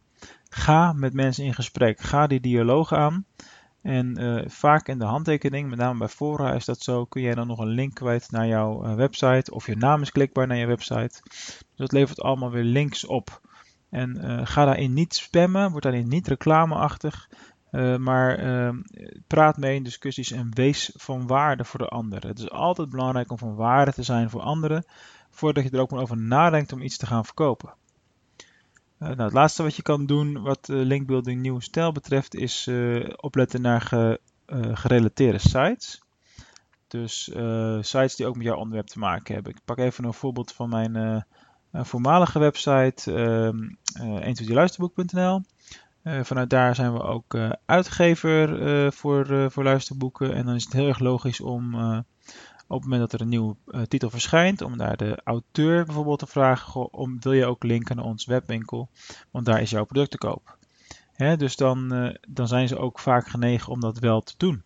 Ga 0.49 0.93
met 0.93 1.13
mensen 1.13 1.43
in 1.43 1.53
gesprek. 1.53 1.99
Ga 1.99 2.27
die 2.27 2.39
dialoog 2.39 2.93
aan. 2.93 3.25
En 3.85 4.21
uh, 4.21 4.41
vaak 4.47 4.87
in 4.87 4.99
de 4.99 5.05
handtekening, 5.05 5.69
met 5.69 5.79
name 5.79 5.99
bij 5.99 6.07
fora 6.07 6.53
is 6.53 6.65
dat 6.65 6.81
zo, 6.81 7.05
kun 7.05 7.21
jij 7.21 7.35
dan 7.35 7.47
nog 7.47 7.59
een 7.59 7.67
link 7.67 7.93
kwijt 7.93 8.31
naar 8.31 8.47
jouw 8.47 8.85
uh, 8.85 8.95
website. 8.95 9.51
Of 9.51 9.65
je 9.65 9.75
naam 9.75 10.01
is 10.01 10.11
klikbaar 10.11 10.47
naar 10.47 10.57
je 10.57 10.65
website. 10.65 11.21
Dus 11.23 11.65
dat 11.75 11.91
levert 11.91 12.21
allemaal 12.21 12.51
weer 12.51 12.63
links 12.63 13.05
op. 13.05 13.41
En 13.89 14.17
uh, 14.17 14.41
ga 14.43 14.65
daarin 14.65 14.93
niet 14.93 15.15
spammen, 15.15 15.71
word 15.71 15.83
daarin 15.83 16.07
niet 16.07 16.27
reclameachtig. 16.27 17.29
maar 17.99 18.73
praat 19.27 19.57
mee 19.57 19.75
in 19.75 19.83
discussies 19.83 20.31
en 20.31 20.53
wees 20.53 20.91
van 20.95 21.27
waarde 21.27 21.63
voor 21.63 21.79
de 21.79 21.87
ander. 21.87 22.27
Het 22.27 22.39
is 22.39 22.49
altijd 22.49 22.89
belangrijk 22.89 23.31
om 23.31 23.37
van 23.37 23.55
waarde 23.55 23.93
te 23.93 24.03
zijn 24.03 24.29
voor 24.29 24.41
anderen, 24.41 24.85
voordat 25.29 25.63
je 25.63 25.69
er 25.69 25.79
ook 25.79 25.91
maar 25.91 26.01
over 26.01 26.17
nadenkt 26.17 26.73
om 26.73 26.81
iets 26.81 26.97
te 26.97 27.05
gaan 27.05 27.25
verkopen. 27.25 27.73
Uh, 28.99 29.07
nou, 29.07 29.21
het 29.21 29.33
laatste 29.33 29.63
wat 29.63 29.75
je 29.75 29.81
kan 29.81 30.05
doen 30.05 30.41
wat 30.41 30.69
uh, 30.69 30.85
linkbuilding 30.85 31.41
nieuwe 31.41 31.61
stijl 31.61 31.91
betreft 31.91 32.35
is 32.35 32.67
uh, 32.67 33.09
opletten 33.15 33.61
naar 33.61 33.81
ge, 33.81 34.19
gerelateerde 34.73 35.37
sites. 35.37 36.03
Dus 36.87 37.23
sites 37.79 38.15
die 38.15 38.25
ook 38.25 38.35
met 38.35 38.45
jouw 38.45 38.57
onderwerp 38.57 38.87
te 38.87 38.99
maken 38.99 39.33
hebben. 39.33 39.51
Ik 39.51 39.61
pak 39.65 39.77
even 39.77 40.03
een 40.03 40.13
voorbeeld 40.13 40.51
van 40.51 40.69
mijn 40.69 41.25
voormalige 41.71 42.39
website 42.39 43.11
uh, 43.99 44.47
luisterboek.nl. 44.47 45.41
vanuit 46.03 46.49
daar 46.49 46.75
zijn 46.75 46.93
we 46.93 47.01
ook 47.01 47.37
uitgever 47.65 48.93
voor, 48.93 49.51
voor 49.51 49.63
luisterboeken. 49.63 50.33
En 50.33 50.45
dan 50.45 50.55
is 50.55 50.63
het 50.63 50.73
heel 50.73 50.87
erg 50.87 50.99
logisch 50.99 51.41
om 51.41 51.75
op 52.67 52.81
het 52.81 52.89
moment 52.89 53.01
dat 53.01 53.13
er 53.13 53.21
een 53.21 53.29
nieuwe 53.31 53.55
uh, 53.67 53.81
titel 53.81 54.09
verschijnt, 54.09 54.61
om 54.61 54.77
daar 54.77 54.97
de 54.97 55.21
auteur 55.23 55.85
bijvoorbeeld 55.85 56.19
te 56.19 56.27
vragen, 56.27 56.93
om, 56.93 57.19
wil 57.19 57.31
je 57.33 57.45
ook 57.45 57.63
linken 57.63 57.95
naar 57.95 58.05
ons 58.05 58.25
webwinkel, 58.25 58.89
want 59.31 59.45
daar 59.45 59.61
is 59.61 59.69
jouw 59.69 59.85
product 59.85 60.11
te 60.11 60.17
koop. 60.17 60.57
Hè, 61.13 61.37
dus 61.37 61.55
dan, 61.55 61.93
uh, 61.93 62.15
dan 62.27 62.47
zijn 62.47 62.67
ze 62.67 62.77
ook 62.77 62.99
vaak 62.99 63.27
genegen 63.27 63.71
om 63.71 63.79
dat 63.79 63.99
wel 63.99 64.21
te 64.21 64.33
doen. 64.37 64.63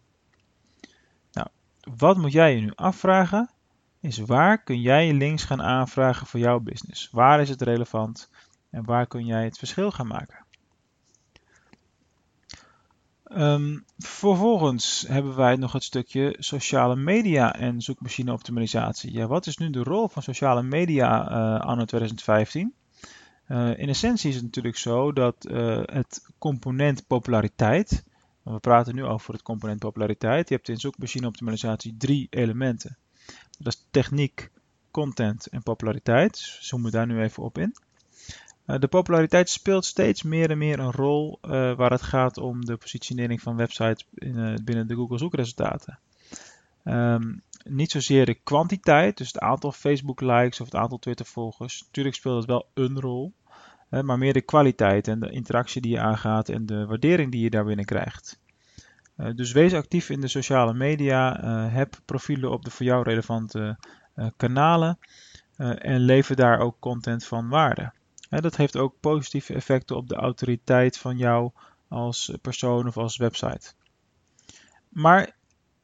Nou, 1.31 1.47
wat 1.97 2.17
moet 2.17 2.31
jij 2.31 2.55
je 2.55 2.61
nu 2.61 2.71
afvragen? 2.75 3.49
Is 3.99 4.17
waar 4.17 4.63
kun 4.63 4.81
jij 4.81 5.13
links 5.13 5.43
gaan 5.43 5.61
aanvragen 5.61 6.27
voor 6.27 6.39
jouw 6.39 6.59
business? 6.59 7.09
Waar 7.11 7.41
is 7.41 7.49
het 7.49 7.61
relevant 7.61 8.29
en 8.69 8.85
waar 8.85 9.07
kun 9.07 9.25
jij 9.25 9.43
het 9.43 9.57
verschil 9.57 9.91
gaan 9.91 10.07
maken? 10.07 10.45
Um, 13.39 13.83
vervolgens 13.97 15.05
hebben 15.07 15.35
wij 15.35 15.55
nog 15.55 15.71
het 15.73 15.83
stukje 15.83 16.35
sociale 16.39 16.95
media 16.95 17.55
en 17.55 17.81
zoekmachine 17.81 18.31
optimalisatie. 18.31 19.13
Ja, 19.13 19.27
wat 19.27 19.47
is 19.47 19.57
nu 19.57 19.69
de 19.69 19.83
rol 19.83 20.07
van 20.07 20.23
sociale 20.23 20.63
media 20.63 21.31
uh, 21.31 21.65
anno 21.65 21.85
2015? 21.85 22.73
Uh, 23.47 23.77
in 23.77 23.89
essentie 23.89 24.29
is 24.29 24.35
het 24.35 24.43
natuurlijk 24.43 24.77
zo 24.77 25.11
dat 25.11 25.47
uh, 25.51 25.81
het 25.85 26.29
component 26.37 27.07
populariteit, 27.07 28.03
we 28.43 28.59
praten 28.59 28.95
nu 28.95 29.03
over 29.03 29.33
het 29.33 29.41
component 29.41 29.79
populariteit, 29.79 30.49
je 30.49 30.55
hebt 30.55 30.69
in 30.69 30.77
zoekmachine 30.77 31.27
optimalisatie 31.27 31.95
drie 31.97 32.27
elementen. 32.29 32.97
Dat 33.59 33.73
is 33.73 33.87
techniek, 33.91 34.51
content 34.91 35.47
en 35.47 35.63
populariteit. 35.63 36.37
Zoomen 36.59 36.91
we 36.91 36.97
daar 36.97 37.07
nu 37.07 37.21
even 37.21 37.43
op 37.43 37.57
in. 37.57 37.75
Eh, 38.69 38.79
de 38.79 38.87
populariteit 38.87 39.49
speelt 39.49 39.85
steeds 39.85 40.23
meer 40.23 40.49
en 40.49 40.57
meer 40.57 40.79
een 40.79 40.91
rol 40.91 41.39
uh, 41.41 41.49
waar 41.75 41.91
het 41.91 42.01
gaat 42.01 42.37
om 42.37 42.65
de 42.65 42.77
positionering 42.77 43.41
van 43.41 43.55
websites 43.55 44.07
in, 44.13 44.37
uh, 44.37 44.53
binnen 44.63 44.87
de 44.87 44.95
Google 44.95 45.17
zoekresultaten. 45.17 45.99
Um, 46.85 47.41
niet 47.63 47.91
zozeer 47.91 48.25
de 48.25 48.39
kwantiteit, 48.43 49.17
dus 49.17 49.27
het 49.27 49.39
aantal 49.39 49.71
Facebook 49.71 50.21
likes 50.21 50.59
of 50.59 50.65
het 50.65 50.75
aantal 50.75 50.99
Twitter 50.99 51.25
volgers. 51.25 51.81
Natuurlijk 51.85 52.15
speelt 52.15 52.35
dat 52.35 52.45
wel 52.45 52.85
een 52.85 52.99
rol, 52.99 53.33
maar 53.89 54.17
meer 54.17 54.33
de 54.33 54.41
kwaliteit 54.41 55.07
en 55.07 55.19
de 55.19 55.29
interactie 55.29 55.81
die 55.81 55.91
je 55.91 55.99
aangaat 55.99 56.49
en 56.49 56.65
de 56.65 56.85
waardering 56.85 57.31
die 57.31 57.43
je 57.43 57.49
daarbinnen 57.49 57.85
krijgt. 57.85 58.39
dus 59.35 59.51
wees 59.51 59.73
actief 59.73 60.09
in 60.09 60.21
de 60.21 60.27
sociale 60.27 60.73
media, 60.73 61.39
heb 61.69 61.99
profielen 62.05 62.51
op 62.51 62.63
de 62.65 62.71
voor 62.71 62.85
jou 62.85 63.03
relevante 63.03 63.77
kanalen 64.37 64.99
en 65.77 65.99
lever 65.99 66.35
daar 66.35 66.59
ook 66.59 66.75
content 66.79 67.25
van 67.25 67.49
waarde 67.49 67.91
dat 68.29 68.55
heeft 68.55 68.77
ook 68.77 68.99
positieve 68.99 69.53
effecten 69.53 69.95
op 69.95 70.07
de 70.07 70.15
autoriteit 70.15 70.97
van 70.97 71.17
jou 71.17 71.51
als 71.87 72.31
persoon 72.41 72.87
of 72.87 72.97
als 72.97 73.17
website. 73.17 73.73
Maar 74.89 75.35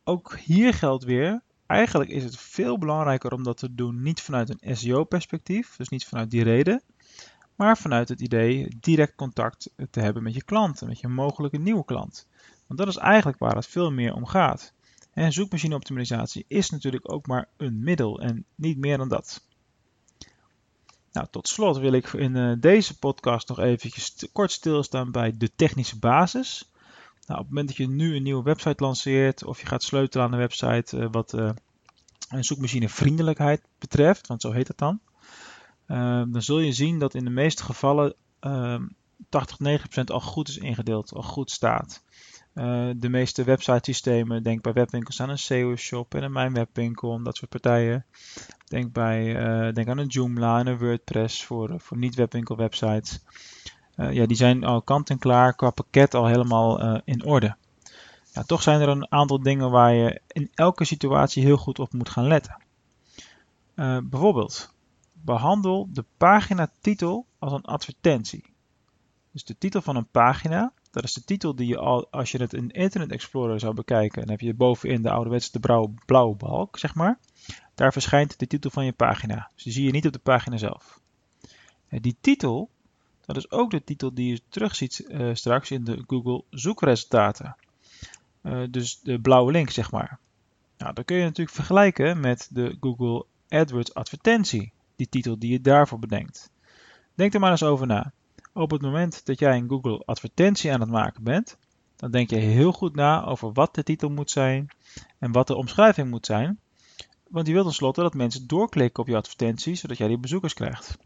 ook 0.04 0.38
hier 0.38 0.74
geldt 0.74 1.04
weer, 1.04 1.42
eigenlijk 1.66 2.10
is 2.10 2.24
het 2.24 2.38
veel 2.38 2.78
belangrijker 2.78 3.32
om 3.32 3.44
dat 3.44 3.58
te 3.58 3.76
doen 3.76 4.02
niet 4.02 4.22
vanuit 4.22 4.50
een 4.50 4.78
SEO-perspectief, 4.78 5.76
dus 5.76 5.90
niet 5.90 6.06
vanuit 6.06 6.32
die 6.32 6.44
reden, 6.44 6.82
maar 7.56 7.78
vanuit 7.78 8.10
het 8.10 8.22
idee 8.22 8.78
direct 8.80 9.16
contact 9.16 9.70
te 9.90 10.00
hebben 10.00 10.24
met 10.24 10.34
je 10.34 10.44
klanten, 10.44 10.88
met 10.88 11.00
je 11.00 11.08
mogelijke 11.08 11.58
nieuwe 11.58 11.86
klant. 11.86 12.28
Want 12.68 12.80
dat 12.80 12.88
is 12.88 12.98
eigenlijk 12.98 13.40
waar 13.40 13.56
het 13.56 13.68
veel 13.68 13.92
meer 13.92 14.14
om 14.14 14.26
gaat. 14.26 14.74
En 15.14 15.32
zoekmachine-optimalisatie 15.32 16.46
is 16.48 16.70
natuurlijk 16.70 17.12
ook 17.12 17.28
maar 17.28 17.48
een 17.58 17.84
middel 17.84 18.22
en 18.22 18.46
niet 18.56 18.78
meer 18.78 18.98
dan 18.98 19.10
dat. 19.10 19.46
Nou, 21.16 21.28
tot 21.32 21.48
slot 21.48 21.78
wil 21.78 21.92
ik 21.92 22.14
in 22.14 22.36
uh, 22.36 22.54
deze 22.60 22.98
podcast 23.00 23.48
nog 23.48 23.60
eventjes 23.60 24.28
kort 24.32 24.52
stilstaan 24.52 25.12
bij 25.12 25.38
de 25.38 25.52
technische 25.56 26.00
basis. 26.00 26.72
Nou, 27.26 27.40
op 27.40 27.46
het 27.46 27.48
moment 27.48 27.68
dat 27.68 27.78
je 27.78 27.88
nu 27.88 28.16
een 28.16 28.24
nieuwe 28.24 28.44
website 28.44 28.84
lanceert 28.84 29.44
of 29.44 29.60
je 29.60 29.66
gaat 29.66 29.84
sleutelen 29.84 30.26
aan 30.26 30.32
een 30.32 30.40
website 30.40 30.98
uh, 30.98 31.08
wat 31.12 31.34
uh, 31.34 31.50
een 32.30 32.44
zoekmachinevriendelijkheid 32.44 33.62
betreft, 33.80 34.28
want 34.28 34.42
zo 34.42 34.52
heet 34.52 34.68
het 34.68 34.78
dan, 34.78 35.00
dan 36.32 36.42
zul 36.42 36.60
je 36.60 36.72
zien 36.72 37.00
dat 37.00 37.14
in 37.14 37.24
de 37.24 37.30
meeste 37.30 37.64
gevallen 37.64 38.16
80, 39.30 39.58
90% 40.00 40.04
al 40.06 40.22
goed 40.22 40.48
is 40.48 40.58
ingedeeld, 40.58 41.14
al 41.14 41.22
goed 41.22 41.52
staat. 41.52 42.04
Uh, 42.56 42.90
de 42.96 43.10
meeste 43.10 43.44
website-systemen, 43.44 44.44
denk 44.44 44.62
bij 44.62 44.74
webwinkels 44.74 45.22
aan 45.22 45.30
een 45.30 45.38
SEO-shop 45.38 46.16
en 46.16 46.24
een 46.24 46.32
Mijn 46.32 46.54
Webwinkel 46.54 47.16
en 47.16 47.24
dat 47.24 47.36
soort 47.36 47.50
partijen. 47.50 48.06
Denk, 48.66 48.94
bij, 48.94 49.26
uh, 49.26 49.74
denk 49.74 49.88
aan 49.88 49.98
een 49.98 50.08
Joomla 50.08 50.60
en 50.60 50.68
een 50.68 50.78
WordPress 50.78 51.44
voor, 51.44 51.80
voor 51.80 51.98
niet-webwinkel-websites. 51.98 53.20
Uh, 53.96 54.14
ja, 54.14 54.26
die 54.26 54.38
zijn 54.38 54.64
al 54.64 54.82
kant 54.82 55.10
en 55.10 55.20
klaar 55.20 55.56
qua 55.56 55.70
pakket 55.70 56.14
al 56.14 56.26
helemaal 56.26 57.02
in 57.06 57.26
orde. 57.26 57.56
Ja, 58.32 58.44
toch 58.44 58.62
zijn 58.62 58.82
er 58.82 58.90
een 58.90 59.12
aantal 59.12 59.42
dingen 59.42 59.72
waar 59.72 59.94
je 59.94 60.22
in 60.28 60.52
elke 60.54 60.86
situatie 60.86 61.44
heel 61.44 61.58
goed 61.58 61.80
op 61.80 61.94
moet 61.94 62.10
gaan 62.10 62.28
letten. 62.28 62.58
bijvoorbeeld, 64.04 64.74
behandel 65.14 65.90
de 65.92 66.06
pagina-titel 66.18 67.26
als 67.40 67.52
een 67.54 67.66
advertentie. 67.66 68.54
Dus 69.32 69.44
de 69.44 69.58
titel 69.58 69.82
van 69.82 69.96
een 69.96 70.08
pagina 70.08 70.74
dat 70.96 71.04
is 71.04 71.14
de 71.14 71.24
titel 71.24 71.56
die 71.56 71.68
je 71.68 71.78
al, 71.78 72.08
als 72.12 72.32
je 72.32 72.38
het 72.38 72.54
in 72.54 72.70
Internet 72.70 73.12
Explorer 73.12 73.60
zou 73.60 73.74
bekijken, 73.74 74.20
dan 74.22 74.30
heb 74.30 74.40
je 74.40 74.54
bovenin 74.54 75.02
de 75.02 75.10
ouderwetse 75.10 75.52
de 75.52 75.90
blauwe, 76.06 76.36
balk, 76.36 76.78
zeg 76.78 76.96
maar. 76.96 77.20
Daar 77.74 77.92
verschijnt 77.92 78.40
de 78.40 78.48
titel 78.48 78.70
van 78.70 78.86
je 78.86 78.92
pagina. 78.92 79.50
Dus 79.56 79.64
die 79.64 79.74
zie 79.74 79.86
je 79.86 79.92
niet 79.92 80.06
op 80.06 80.14
de 80.14 80.20
pagina 80.20 80.58
zelf. 80.58 81.00
En 81.88 82.02
die 82.02 82.16
titel, 82.22 82.70
dat 83.26 83.38
is 83.38 83.52
ook 83.52 83.72
de 83.72 83.84
titel 83.84 84.14
die 84.14 84.32
je 84.32 84.42
terugziet 84.50 85.06
uh, 85.08 85.34
straks 85.34 85.72
in 85.72 85.84
de 85.84 86.04
Google 86.08 86.44
zoekresultaten. 86.50 87.56
Uh, 88.44 88.64
dus 88.70 89.00
de 89.00 89.20
blauwe 89.20 89.52
link, 89.52 89.70
zeg 89.70 89.92
maar. 89.92 90.20
Nou, 90.78 90.94
dat 90.94 91.06
kun 91.06 91.18
je 91.18 91.24
natuurlijk 91.24 91.56
vergelijken 91.56 92.20
met 92.20 92.50
de 92.52 92.78
Google 92.80 93.26
AdWords 93.50 93.94
advertentie, 93.94 94.72
die 94.96 95.10
titel 95.10 95.40
die 95.40 95.52
je 95.52 95.62
daarvoor 95.62 96.00
bedenkt. 96.00 96.50
Denk 97.14 97.34
er 97.34 97.40
maar 97.40 97.52
eens 97.52 97.64
over 97.64 97.88
na. 97.88 98.12
Op 98.58 98.72
het 98.72 98.82
moment 98.82 99.26
dat 99.26 99.40
jij 99.40 99.58
een 99.58 99.70
Google 99.70 100.04
advertentie 100.06 100.74
aan 100.74 100.80
het 100.80 100.90
maken 100.90 101.24
bent, 101.24 101.58
dan 101.96 102.12
denk 102.12 102.30
je 102.30 102.36
heel 102.36 102.72
goed 102.72 102.96
na 102.96 103.26
over 103.26 103.54
wat 103.54 103.76
de 103.76 103.84
titel 103.84 104.10
moet 104.10 104.32
zijn 104.32 104.68
en 105.20 105.32
wat 105.32 105.48
de 105.48 105.56
omschrijving 105.56 106.10
moet 106.10 106.26
zijn. 106.26 106.60
Want 107.30 107.48
je 107.48 107.54
wilt 107.54 107.66
tenslotte 107.66 108.02
dat 108.02 108.14
mensen 108.14 108.48
doorklikken 108.48 109.04
op 109.04 109.10
je 109.10 109.16
advertentie, 109.16 109.76
zodat 109.76 109.98
jij 109.98 110.08
die 110.08 110.18
bezoekers 110.18 110.54
krijgt. 110.54 110.98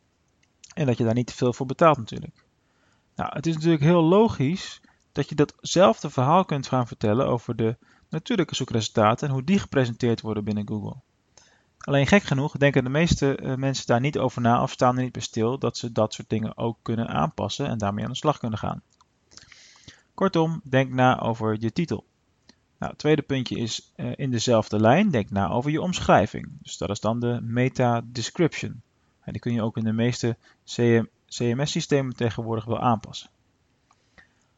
En 0.74 0.86
dat 0.86 0.98
je 0.98 1.04
daar 1.04 1.14
niet 1.14 1.28
te 1.28 1.36
veel 1.36 1.54
voor 1.54 1.66
betaalt 1.66 1.98
natuurlijk. 1.98 2.46
Nou, 3.16 3.30
het 3.34 3.46
is 3.46 3.54
natuurlijk 3.54 3.84
heel 3.84 4.04
logisch 4.04 4.82
dat 5.12 5.30
je 5.30 5.36
datzelfde 5.36 6.10
verhaal 6.10 6.46
kunt 6.46 6.68
gaan 6.68 6.88
vertellen 6.88 7.28
over 7.28 7.56
de 7.56 7.78
natuurlijke 8.10 8.56
zoekresultaten 8.56 9.28
en 9.28 9.34
hoe 9.34 9.44
die 9.44 9.60
gepresenteerd 9.60 10.22
worden 10.22 10.44
binnen 10.44 10.68
Google. 10.68 10.96
Alleen 11.80 12.08
gek 12.08 12.24
genoeg 12.24 12.58
denken 12.58 12.84
de 12.84 12.90
meeste 12.90 13.40
uh, 13.42 13.56
mensen 13.56 13.88
daar 13.88 14.00
niet 14.00 14.18
over 14.18 14.42
na 14.42 14.62
of 14.62 14.72
staan 14.72 14.98
er 14.98 15.04
niet 15.04 15.12
bij 15.12 15.22
stil 15.22 15.58
dat 15.58 15.78
ze 15.78 15.92
dat 15.92 16.14
soort 16.14 16.30
dingen 16.30 16.58
ook 16.58 16.78
kunnen 16.82 17.08
aanpassen 17.08 17.68
en 17.68 17.78
daarmee 17.78 18.04
aan 18.04 18.12
de 18.12 18.18
slag 18.18 18.38
kunnen 18.38 18.60
gaan. 18.60 18.82
Kortom, 20.14 20.62
denk 20.64 20.92
na 20.92 21.20
over 21.20 21.58
je 21.60 21.72
titel. 21.72 22.06
Nou, 22.78 22.92
het 22.92 23.00
tweede 23.00 23.22
puntje 23.22 23.56
is 23.56 23.92
uh, 23.96 24.12
in 24.16 24.32
dezelfde 24.32 24.80
lijn, 24.80 25.10
denk 25.10 25.30
na 25.30 25.50
over 25.50 25.72
je 25.72 25.82
omschrijving. 25.82 26.50
Dus 26.62 26.78
dat 26.78 26.90
is 26.90 27.00
dan 27.00 27.20
de 27.20 27.40
meta 27.42 28.02
description. 28.06 28.82
En 29.22 29.32
die 29.32 29.42
kun 29.42 29.54
je 29.54 29.62
ook 29.62 29.78
in 29.78 29.84
de 29.84 29.94
meeste 29.94 30.38
CM 30.66 31.06
CMS-systemen 31.28 32.16
tegenwoordig 32.16 32.66
wel 32.66 32.80
aanpassen. 32.80 33.30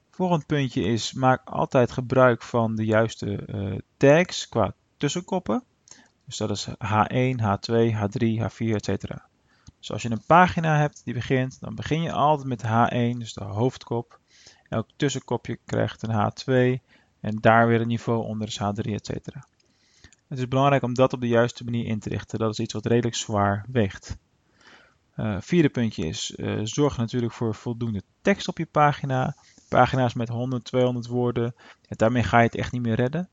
Volgend 0.09 0.45
puntje 0.45 0.81
is, 0.81 1.13
maak 1.13 1.49
altijd 1.49 1.91
gebruik 1.91 2.41
van 2.41 2.75
de 2.75 2.85
juiste 2.85 3.47
uh, 3.47 3.77
tags 3.97 4.49
qua 4.49 4.73
tussenkoppen. 4.97 5.63
Dus 6.31 6.39
dat 6.39 6.50
is 6.50 6.67
H1, 6.67 7.39
H2, 7.41 7.93
H3, 7.93 8.39
H4, 8.39 8.75
etc. 8.75 9.03
Dus 9.79 9.91
als 9.91 10.01
je 10.01 10.11
een 10.11 10.25
pagina 10.25 10.77
hebt 10.77 11.01
die 11.03 11.13
begint, 11.13 11.57
dan 11.59 11.75
begin 11.75 12.01
je 12.01 12.11
altijd 12.11 12.47
met 12.47 12.63
H1, 12.63 13.17
dus 13.17 13.33
de 13.33 13.43
hoofdkop. 13.43 14.19
Elk 14.69 14.88
tussenkopje 14.95 15.59
krijgt 15.65 16.03
een 16.03 16.31
H2 16.31 16.83
en 17.19 17.38
daar 17.41 17.67
weer 17.67 17.81
een 17.81 17.88
niveau 17.88 18.25
onder 18.25 18.47
is 18.47 18.59
H3, 18.59 18.91
etc. 18.91 19.09
Het 20.27 20.39
is 20.39 20.47
belangrijk 20.47 20.83
om 20.83 20.93
dat 20.93 21.13
op 21.13 21.21
de 21.21 21.27
juiste 21.27 21.63
manier 21.63 21.85
in 21.85 22.00
te 22.00 22.09
richten. 22.09 22.39
Dat 22.39 22.51
is 22.51 22.59
iets 22.59 22.73
wat 22.73 22.85
redelijk 22.85 23.15
zwaar 23.15 23.65
weegt. 23.71 24.17
Uh, 25.15 25.38
vierde 25.39 25.69
puntje 25.69 26.05
is, 26.05 26.33
uh, 26.35 26.59
zorg 26.63 26.97
natuurlijk 26.97 27.33
voor 27.33 27.55
voldoende 27.55 28.01
tekst 28.21 28.47
op 28.47 28.57
je 28.57 28.65
pagina. 28.65 29.35
Pagina's 29.69 30.13
met 30.13 30.29
100, 30.29 30.63
200 30.63 31.07
woorden, 31.07 31.55
ja, 31.81 31.95
daarmee 31.95 32.23
ga 32.23 32.38
je 32.38 32.45
het 32.45 32.55
echt 32.55 32.71
niet 32.71 32.81
meer 32.81 32.95
redden. 32.95 33.29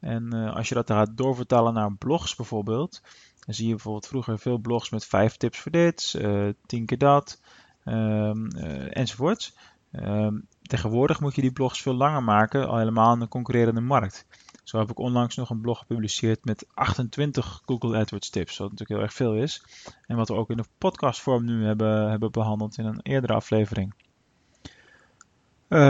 En 0.00 0.34
uh, 0.34 0.54
als 0.54 0.68
je 0.68 0.74
dat 0.74 0.90
gaat 0.90 1.16
doorvertalen 1.16 1.74
naar 1.74 1.92
blogs 1.92 2.34
bijvoorbeeld, 2.34 3.00
dan 3.44 3.54
zie 3.54 3.66
je 3.66 3.74
bijvoorbeeld 3.74 4.06
vroeger 4.06 4.38
veel 4.38 4.58
blogs 4.58 4.90
met 4.90 5.04
5 5.04 5.36
tips 5.36 5.58
voor 5.58 5.72
dit, 5.72 6.20
10 6.66 6.86
keer 6.86 6.98
dat, 6.98 7.40
um, 7.84 8.50
enzovoorts. 8.88 9.56
Um, 9.92 10.46
tegenwoordig 10.62 11.20
moet 11.20 11.34
je 11.34 11.40
die 11.40 11.52
blogs 11.52 11.82
veel 11.82 11.94
langer 11.94 12.22
maken, 12.22 12.68
al 12.68 12.78
helemaal 12.78 13.14
in 13.14 13.20
een 13.20 13.28
concurrerende 13.28 13.80
markt. 13.80 14.26
Zo 14.64 14.78
heb 14.78 14.90
ik 14.90 14.98
onlangs 14.98 15.36
nog 15.36 15.50
een 15.50 15.60
blog 15.60 15.78
gepubliceerd 15.78 16.44
met 16.44 16.66
28 16.74 17.62
Google 17.64 17.98
AdWords 17.98 18.30
tips, 18.30 18.58
wat 18.58 18.70
natuurlijk 18.70 18.90
heel 18.90 19.08
erg 19.08 19.12
veel 19.12 19.34
is. 19.34 19.64
En 20.06 20.16
wat 20.16 20.28
we 20.28 20.34
ook 20.34 20.50
in 20.50 20.56
de 20.56 20.64
podcastvorm 20.78 21.44
nu 21.44 21.64
hebben, 21.64 22.10
hebben 22.10 22.30
behandeld 22.30 22.78
in 22.78 22.84
een 22.84 23.00
eerdere 23.02 23.32
aflevering. 23.32 23.94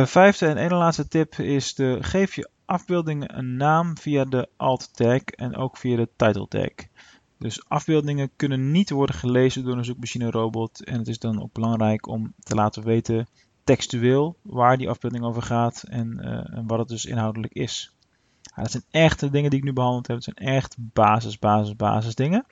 Vijfde 0.04 0.46
en 0.46 0.56
ene 0.56 0.74
laatste 0.74 1.08
tip 1.08 1.34
is 1.34 1.74
de 1.74 1.98
geef 2.00 2.34
je 2.34 2.50
afbeeldingen 2.68 3.38
een 3.38 3.56
naam 3.56 3.98
via 3.98 4.24
de 4.24 4.48
alt 4.56 4.96
tag 4.96 5.22
en 5.22 5.56
ook 5.56 5.76
via 5.76 5.96
de 5.96 6.08
title 6.16 6.48
tag. 6.48 6.86
Dus 7.38 7.68
afbeeldingen 7.68 8.30
kunnen 8.36 8.70
niet 8.70 8.90
worden 8.90 9.16
gelezen 9.16 9.64
door 9.64 9.76
een 9.76 9.84
zoekmachine 9.84 10.30
robot 10.30 10.84
en 10.84 10.98
het 10.98 11.08
is 11.08 11.18
dan 11.18 11.42
ook 11.42 11.52
belangrijk 11.52 12.06
om 12.06 12.34
te 12.38 12.54
laten 12.54 12.84
weten 12.84 13.26
textueel 13.64 14.36
waar 14.42 14.76
die 14.76 14.88
afbeelding 14.88 15.24
over 15.24 15.42
gaat 15.42 15.84
en, 15.88 16.18
uh, 16.20 16.58
en 16.58 16.66
wat 16.66 16.78
het 16.78 16.88
dus 16.88 17.04
inhoudelijk 17.06 17.52
is. 17.52 17.92
Ja, 18.42 18.62
dat 18.62 18.70
zijn 18.70 18.84
echt 18.90 19.20
de 19.20 19.30
dingen 19.30 19.50
die 19.50 19.58
ik 19.58 19.64
nu 19.64 19.72
behandeld 19.72 20.06
heb. 20.06 20.16
Het 20.16 20.24
zijn 20.24 20.54
echt 20.54 20.76
basis, 20.78 21.38
basis, 21.38 21.76
basis 21.76 22.14
dingen. 22.14 22.46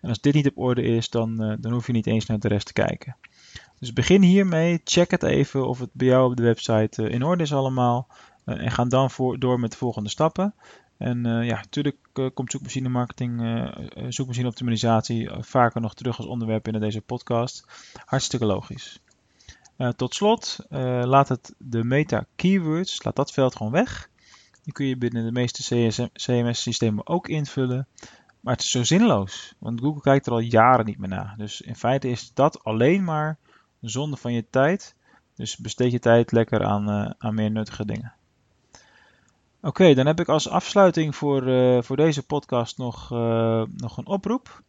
En 0.00 0.08
als 0.08 0.20
dit 0.20 0.34
niet 0.34 0.48
op 0.48 0.58
orde 0.58 0.82
is, 0.82 1.10
dan, 1.10 1.42
uh, 1.42 1.56
dan 1.60 1.72
hoef 1.72 1.86
je 1.86 1.92
niet 1.92 2.06
eens 2.06 2.26
naar 2.26 2.38
de 2.38 2.48
rest 2.48 2.66
te 2.66 2.72
kijken. 2.72 3.16
Dus 3.78 3.92
begin 3.92 4.22
hiermee, 4.22 4.80
check 4.84 5.10
het 5.10 5.22
even 5.22 5.68
of 5.68 5.78
het 5.78 5.90
bij 5.92 6.06
jou 6.06 6.30
op 6.30 6.36
de 6.36 6.42
website 6.42 7.02
uh, 7.02 7.14
in 7.14 7.22
orde 7.22 7.42
is 7.42 7.52
allemaal. 7.52 8.08
Uh, 8.50 8.64
en 8.64 8.70
ga 8.70 8.84
dan 8.84 9.10
voor, 9.10 9.38
door 9.38 9.60
met 9.60 9.70
de 9.70 9.76
volgende 9.76 10.08
stappen. 10.08 10.54
En 10.96 11.24
ja, 11.24 11.56
natuurlijk 11.56 11.96
komt 12.34 12.50
zoekmachine 12.50 12.88
marketing, 12.88 13.40
zoekmachine 14.08 14.48
optimalisatie 14.48 15.30
vaker 15.38 15.80
nog 15.80 15.94
terug 15.94 16.16
als 16.16 16.26
onderwerp 16.26 16.68
in 16.68 16.80
deze 16.80 17.00
podcast. 17.00 17.64
Hartstikke 18.04 18.46
logisch. 18.46 19.00
tot 19.96 20.14
slot, 20.14 20.58
laat 21.04 21.28
het 21.28 21.54
de 21.58 21.84
meta 21.84 22.26
keywords, 22.36 23.04
laat 23.04 23.16
dat 23.16 23.32
veld 23.32 23.56
gewoon 23.56 23.72
weg. 23.72 24.10
Die 24.62 24.72
kun 24.72 24.86
je 24.86 24.96
binnen 24.96 25.24
de 25.24 25.32
meeste 25.32 25.88
CMS-systemen 26.12 27.06
ook 27.06 27.28
invullen. 27.28 27.86
Maar 28.40 28.54
het 28.54 28.62
is 28.62 28.70
zo 28.70 28.84
zinloos, 28.84 29.54
want 29.58 29.80
Google 29.80 30.00
kijkt 30.00 30.26
er 30.26 30.32
al 30.32 30.38
jaren 30.38 30.84
niet 30.84 30.98
meer 30.98 31.08
naar. 31.08 31.34
Dus 31.36 31.60
in 31.60 31.76
feite 31.76 32.08
is 32.08 32.30
dat 32.34 32.64
alleen 32.64 33.04
maar 33.04 33.38
zonde 33.80 34.16
van 34.16 34.32
je 34.32 34.44
tijd. 34.50 34.94
Dus 35.34 35.56
besteed 35.56 35.92
je 35.92 35.98
tijd 35.98 36.32
lekker 36.32 36.64
aan, 36.64 36.88
uh, 36.88 37.10
aan 37.18 37.34
meer 37.34 37.50
nuttige 37.50 37.84
dingen. 37.84 38.12
Oké, 39.62 39.94
dan 39.94 40.06
heb 40.06 40.20
ik 40.20 40.28
als 40.28 40.48
afsluiting 40.48 41.16
voor, 41.16 41.48
uh, 41.48 41.82
voor 41.82 41.96
deze 41.96 42.26
podcast 42.26 42.78
nog, 42.78 43.12
uh, 43.12 43.62
nog 43.76 43.96
een 43.96 44.06
oproep. 44.06 44.62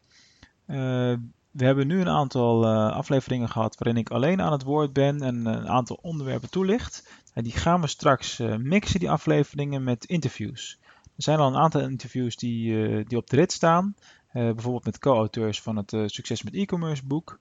we 1.51 1.65
hebben 1.65 1.87
nu 1.87 2.01
een 2.01 2.09
aantal 2.09 2.67
afleveringen 2.91 3.49
gehad 3.49 3.77
waarin 3.77 4.01
ik 4.01 4.09
alleen 4.09 4.41
aan 4.41 4.51
het 4.51 4.63
woord 4.63 4.93
ben 4.93 5.21
en 5.21 5.45
een 5.45 5.67
aantal 5.67 5.99
onderwerpen 6.01 6.49
toelicht. 6.49 7.09
En 7.33 7.43
die 7.43 7.51
gaan 7.51 7.81
we 7.81 7.87
straks 7.87 8.37
mixen, 8.57 8.99
die 8.99 9.09
afleveringen, 9.09 9.83
met 9.83 10.05
interviews. 10.05 10.79
Er 11.03 11.23
zijn 11.23 11.39
al 11.39 11.47
een 11.47 11.61
aantal 11.61 11.81
interviews 11.81 12.35
die, 12.35 13.03
die 13.03 13.17
op 13.17 13.29
de 13.29 13.35
rit 13.35 13.51
staan. 13.51 13.95
Bijvoorbeeld 14.33 14.85
met 14.85 14.99
co-auteurs 14.99 15.61
van 15.61 15.75
het 15.75 15.93
Succes 16.05 16.43
met 16.43 16.53
e-commerce 16.53 17.05
boek. 17.05 17.39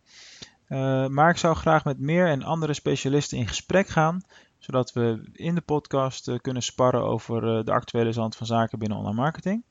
maar 1.08 1.30
ik 1.30 1.36
zou 1.36 1.56
graag 1.56 1.84
met 1.84 1.98
meer 1.98 2.26
en 2.26 2.42
andere 2.42 2.74
specialisten 2.74 3.38
in 3.38 3.48
gesprek 3.48 3.88
gaan. 3.88 4.22
Zodat 4.60 4.92
we 4.92 5.22
in 5.32 5.54
de 5.54 5.60
podcast 5.60 6.40
kunnen 6.40 6.62
sparren 6.62 7.04
over 7.04 7.64
de 7.64 7.72
actuele 7.72 8.12
stand 8.12 8.36
van 8.36 8.46
zaken 8.46 8.78
binnen 8.78 8.98
online 8.98 9.16
marketing. 9.16 9.62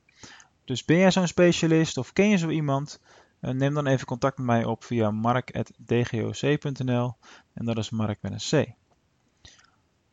Dus 0.64 0.84
ben 0.84 0.96
jij 0.96 1.10
zo'n 1.10 1.26
specialist 1.26 1.96
of 1.96 2.12
ken 2.12 2.28
je 2.28 2.36
zo 2.36 2.48
iemand? 2.48 3.00
neem 3.40 3.74
dan 3.74 3.86
even 3.86 4.06
contact 4.06 4.36
met 4.36 4.46
mij 4.46 4.64
op 4.64 4.84
via 4.84 5.10
mark.dgoc.nl. 5.10 7.14
En 7.52 7.64
dat 7.64 7.78
is 7.78 7.90
Mark 7.90 8.18
met 8.22 8.32
een 8.32 8.64
C. 8.64 8.68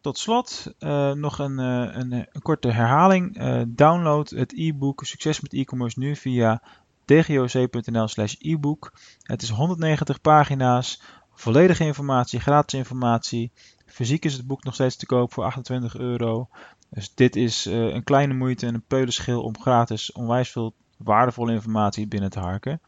Tot 0.01 0.17
slot 0.17 0.73
nog 1.13 1.39
een, 1.39 1.57
een, 1.57 2.27
korte 2.41 2.71
herhaling. 2.71 3.37
Download 3.67 4.29
het 4.29 4.53
e-book 4.53 5.05
Succes 5.05 5.39
met 5.39 5.53
e-commerce 5.53 5.99
nu 5.99 6.15
via 6.15 6.61
dgoc.nl 7.05 8.07
slash 8.07 8.35
e-book. 8.39 8.93
Het 9.21 9.41
is 9.41 9.49
190 9.49 10.21
pagina's, 10.21 11.01
volledige 11.33 11.83
informatie, 11.83 12.39
gratis 12.39 12.79
informatie. 12.79 13.51
Fysiek 13.88 14.26
is 14.26 14.34
het 14.34 14.47
boek 14.47 14.63
nog 14.63 14.73
steeds 14.73 14.95
te 14.95 15.06
koop 15.06 15.34
voor 15.34 15.43
28 15.43 15.97
euro. 15.97 16.50
Dus 16.89 17.13
dit 17.13 17.36
is 17.36 17.65
een 17.65 18.04
kleine 18.04 18.34
moeite 18.34 18.65
en 18.65 18.73
een 18.73 18.84
peulenschil 18.88 19.41
om 19.41 19.60
gratis 19.60 20.12
onwijs 20.12 20.52
veel 20.52 20.73
waardevolle 20.97 21.54
informatie 21.54 22.08
binnen 22.08 22.30
te 22.30 22.39
harken. 22.39 22.82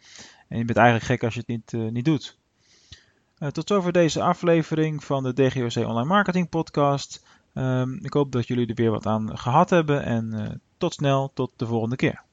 En 0.47 0.57
je 0.57 0.65
bent 0.65 0.77
eigenlijk 0.77 1.05
gek 1.07 1.23
als 1.23 1.33
je 1.33 1.39
het 1.39 1.47
niet, 1.47 1.91
niet 1.93 2.05
doet. 2.05 2.37
Uh, 3.39 3.49
tot 3.49 3.67
zover 3.67 3.91
deze 3.91 4.21
aflevering 4.21 5.03
van 5.03 5.23
de 5.23 5.33
DGOC 5.33 5.87
Online 5.87 6.05
Marketing 6.05 6.49
Podcast. 6.49 7.25
Um, 7.53 7.99
ik 8.05 8.13
hoop 8.13 8.31
dat 8.31 8.47
jullie 8.47 8.67
er 8.67 8.75
weer 8.75 8.91
wat 8.91 9.05
aan 9.05 9.37
gehad 9.37 9.69
hebben 9.69 10.03
en 10.03 10.61
tot 10.77 10.93
snel, 10.93 11.31
tot 11.33 11.51
de 11.55 11.65
volgende 11.65 11.95
keer. 11.95 12.23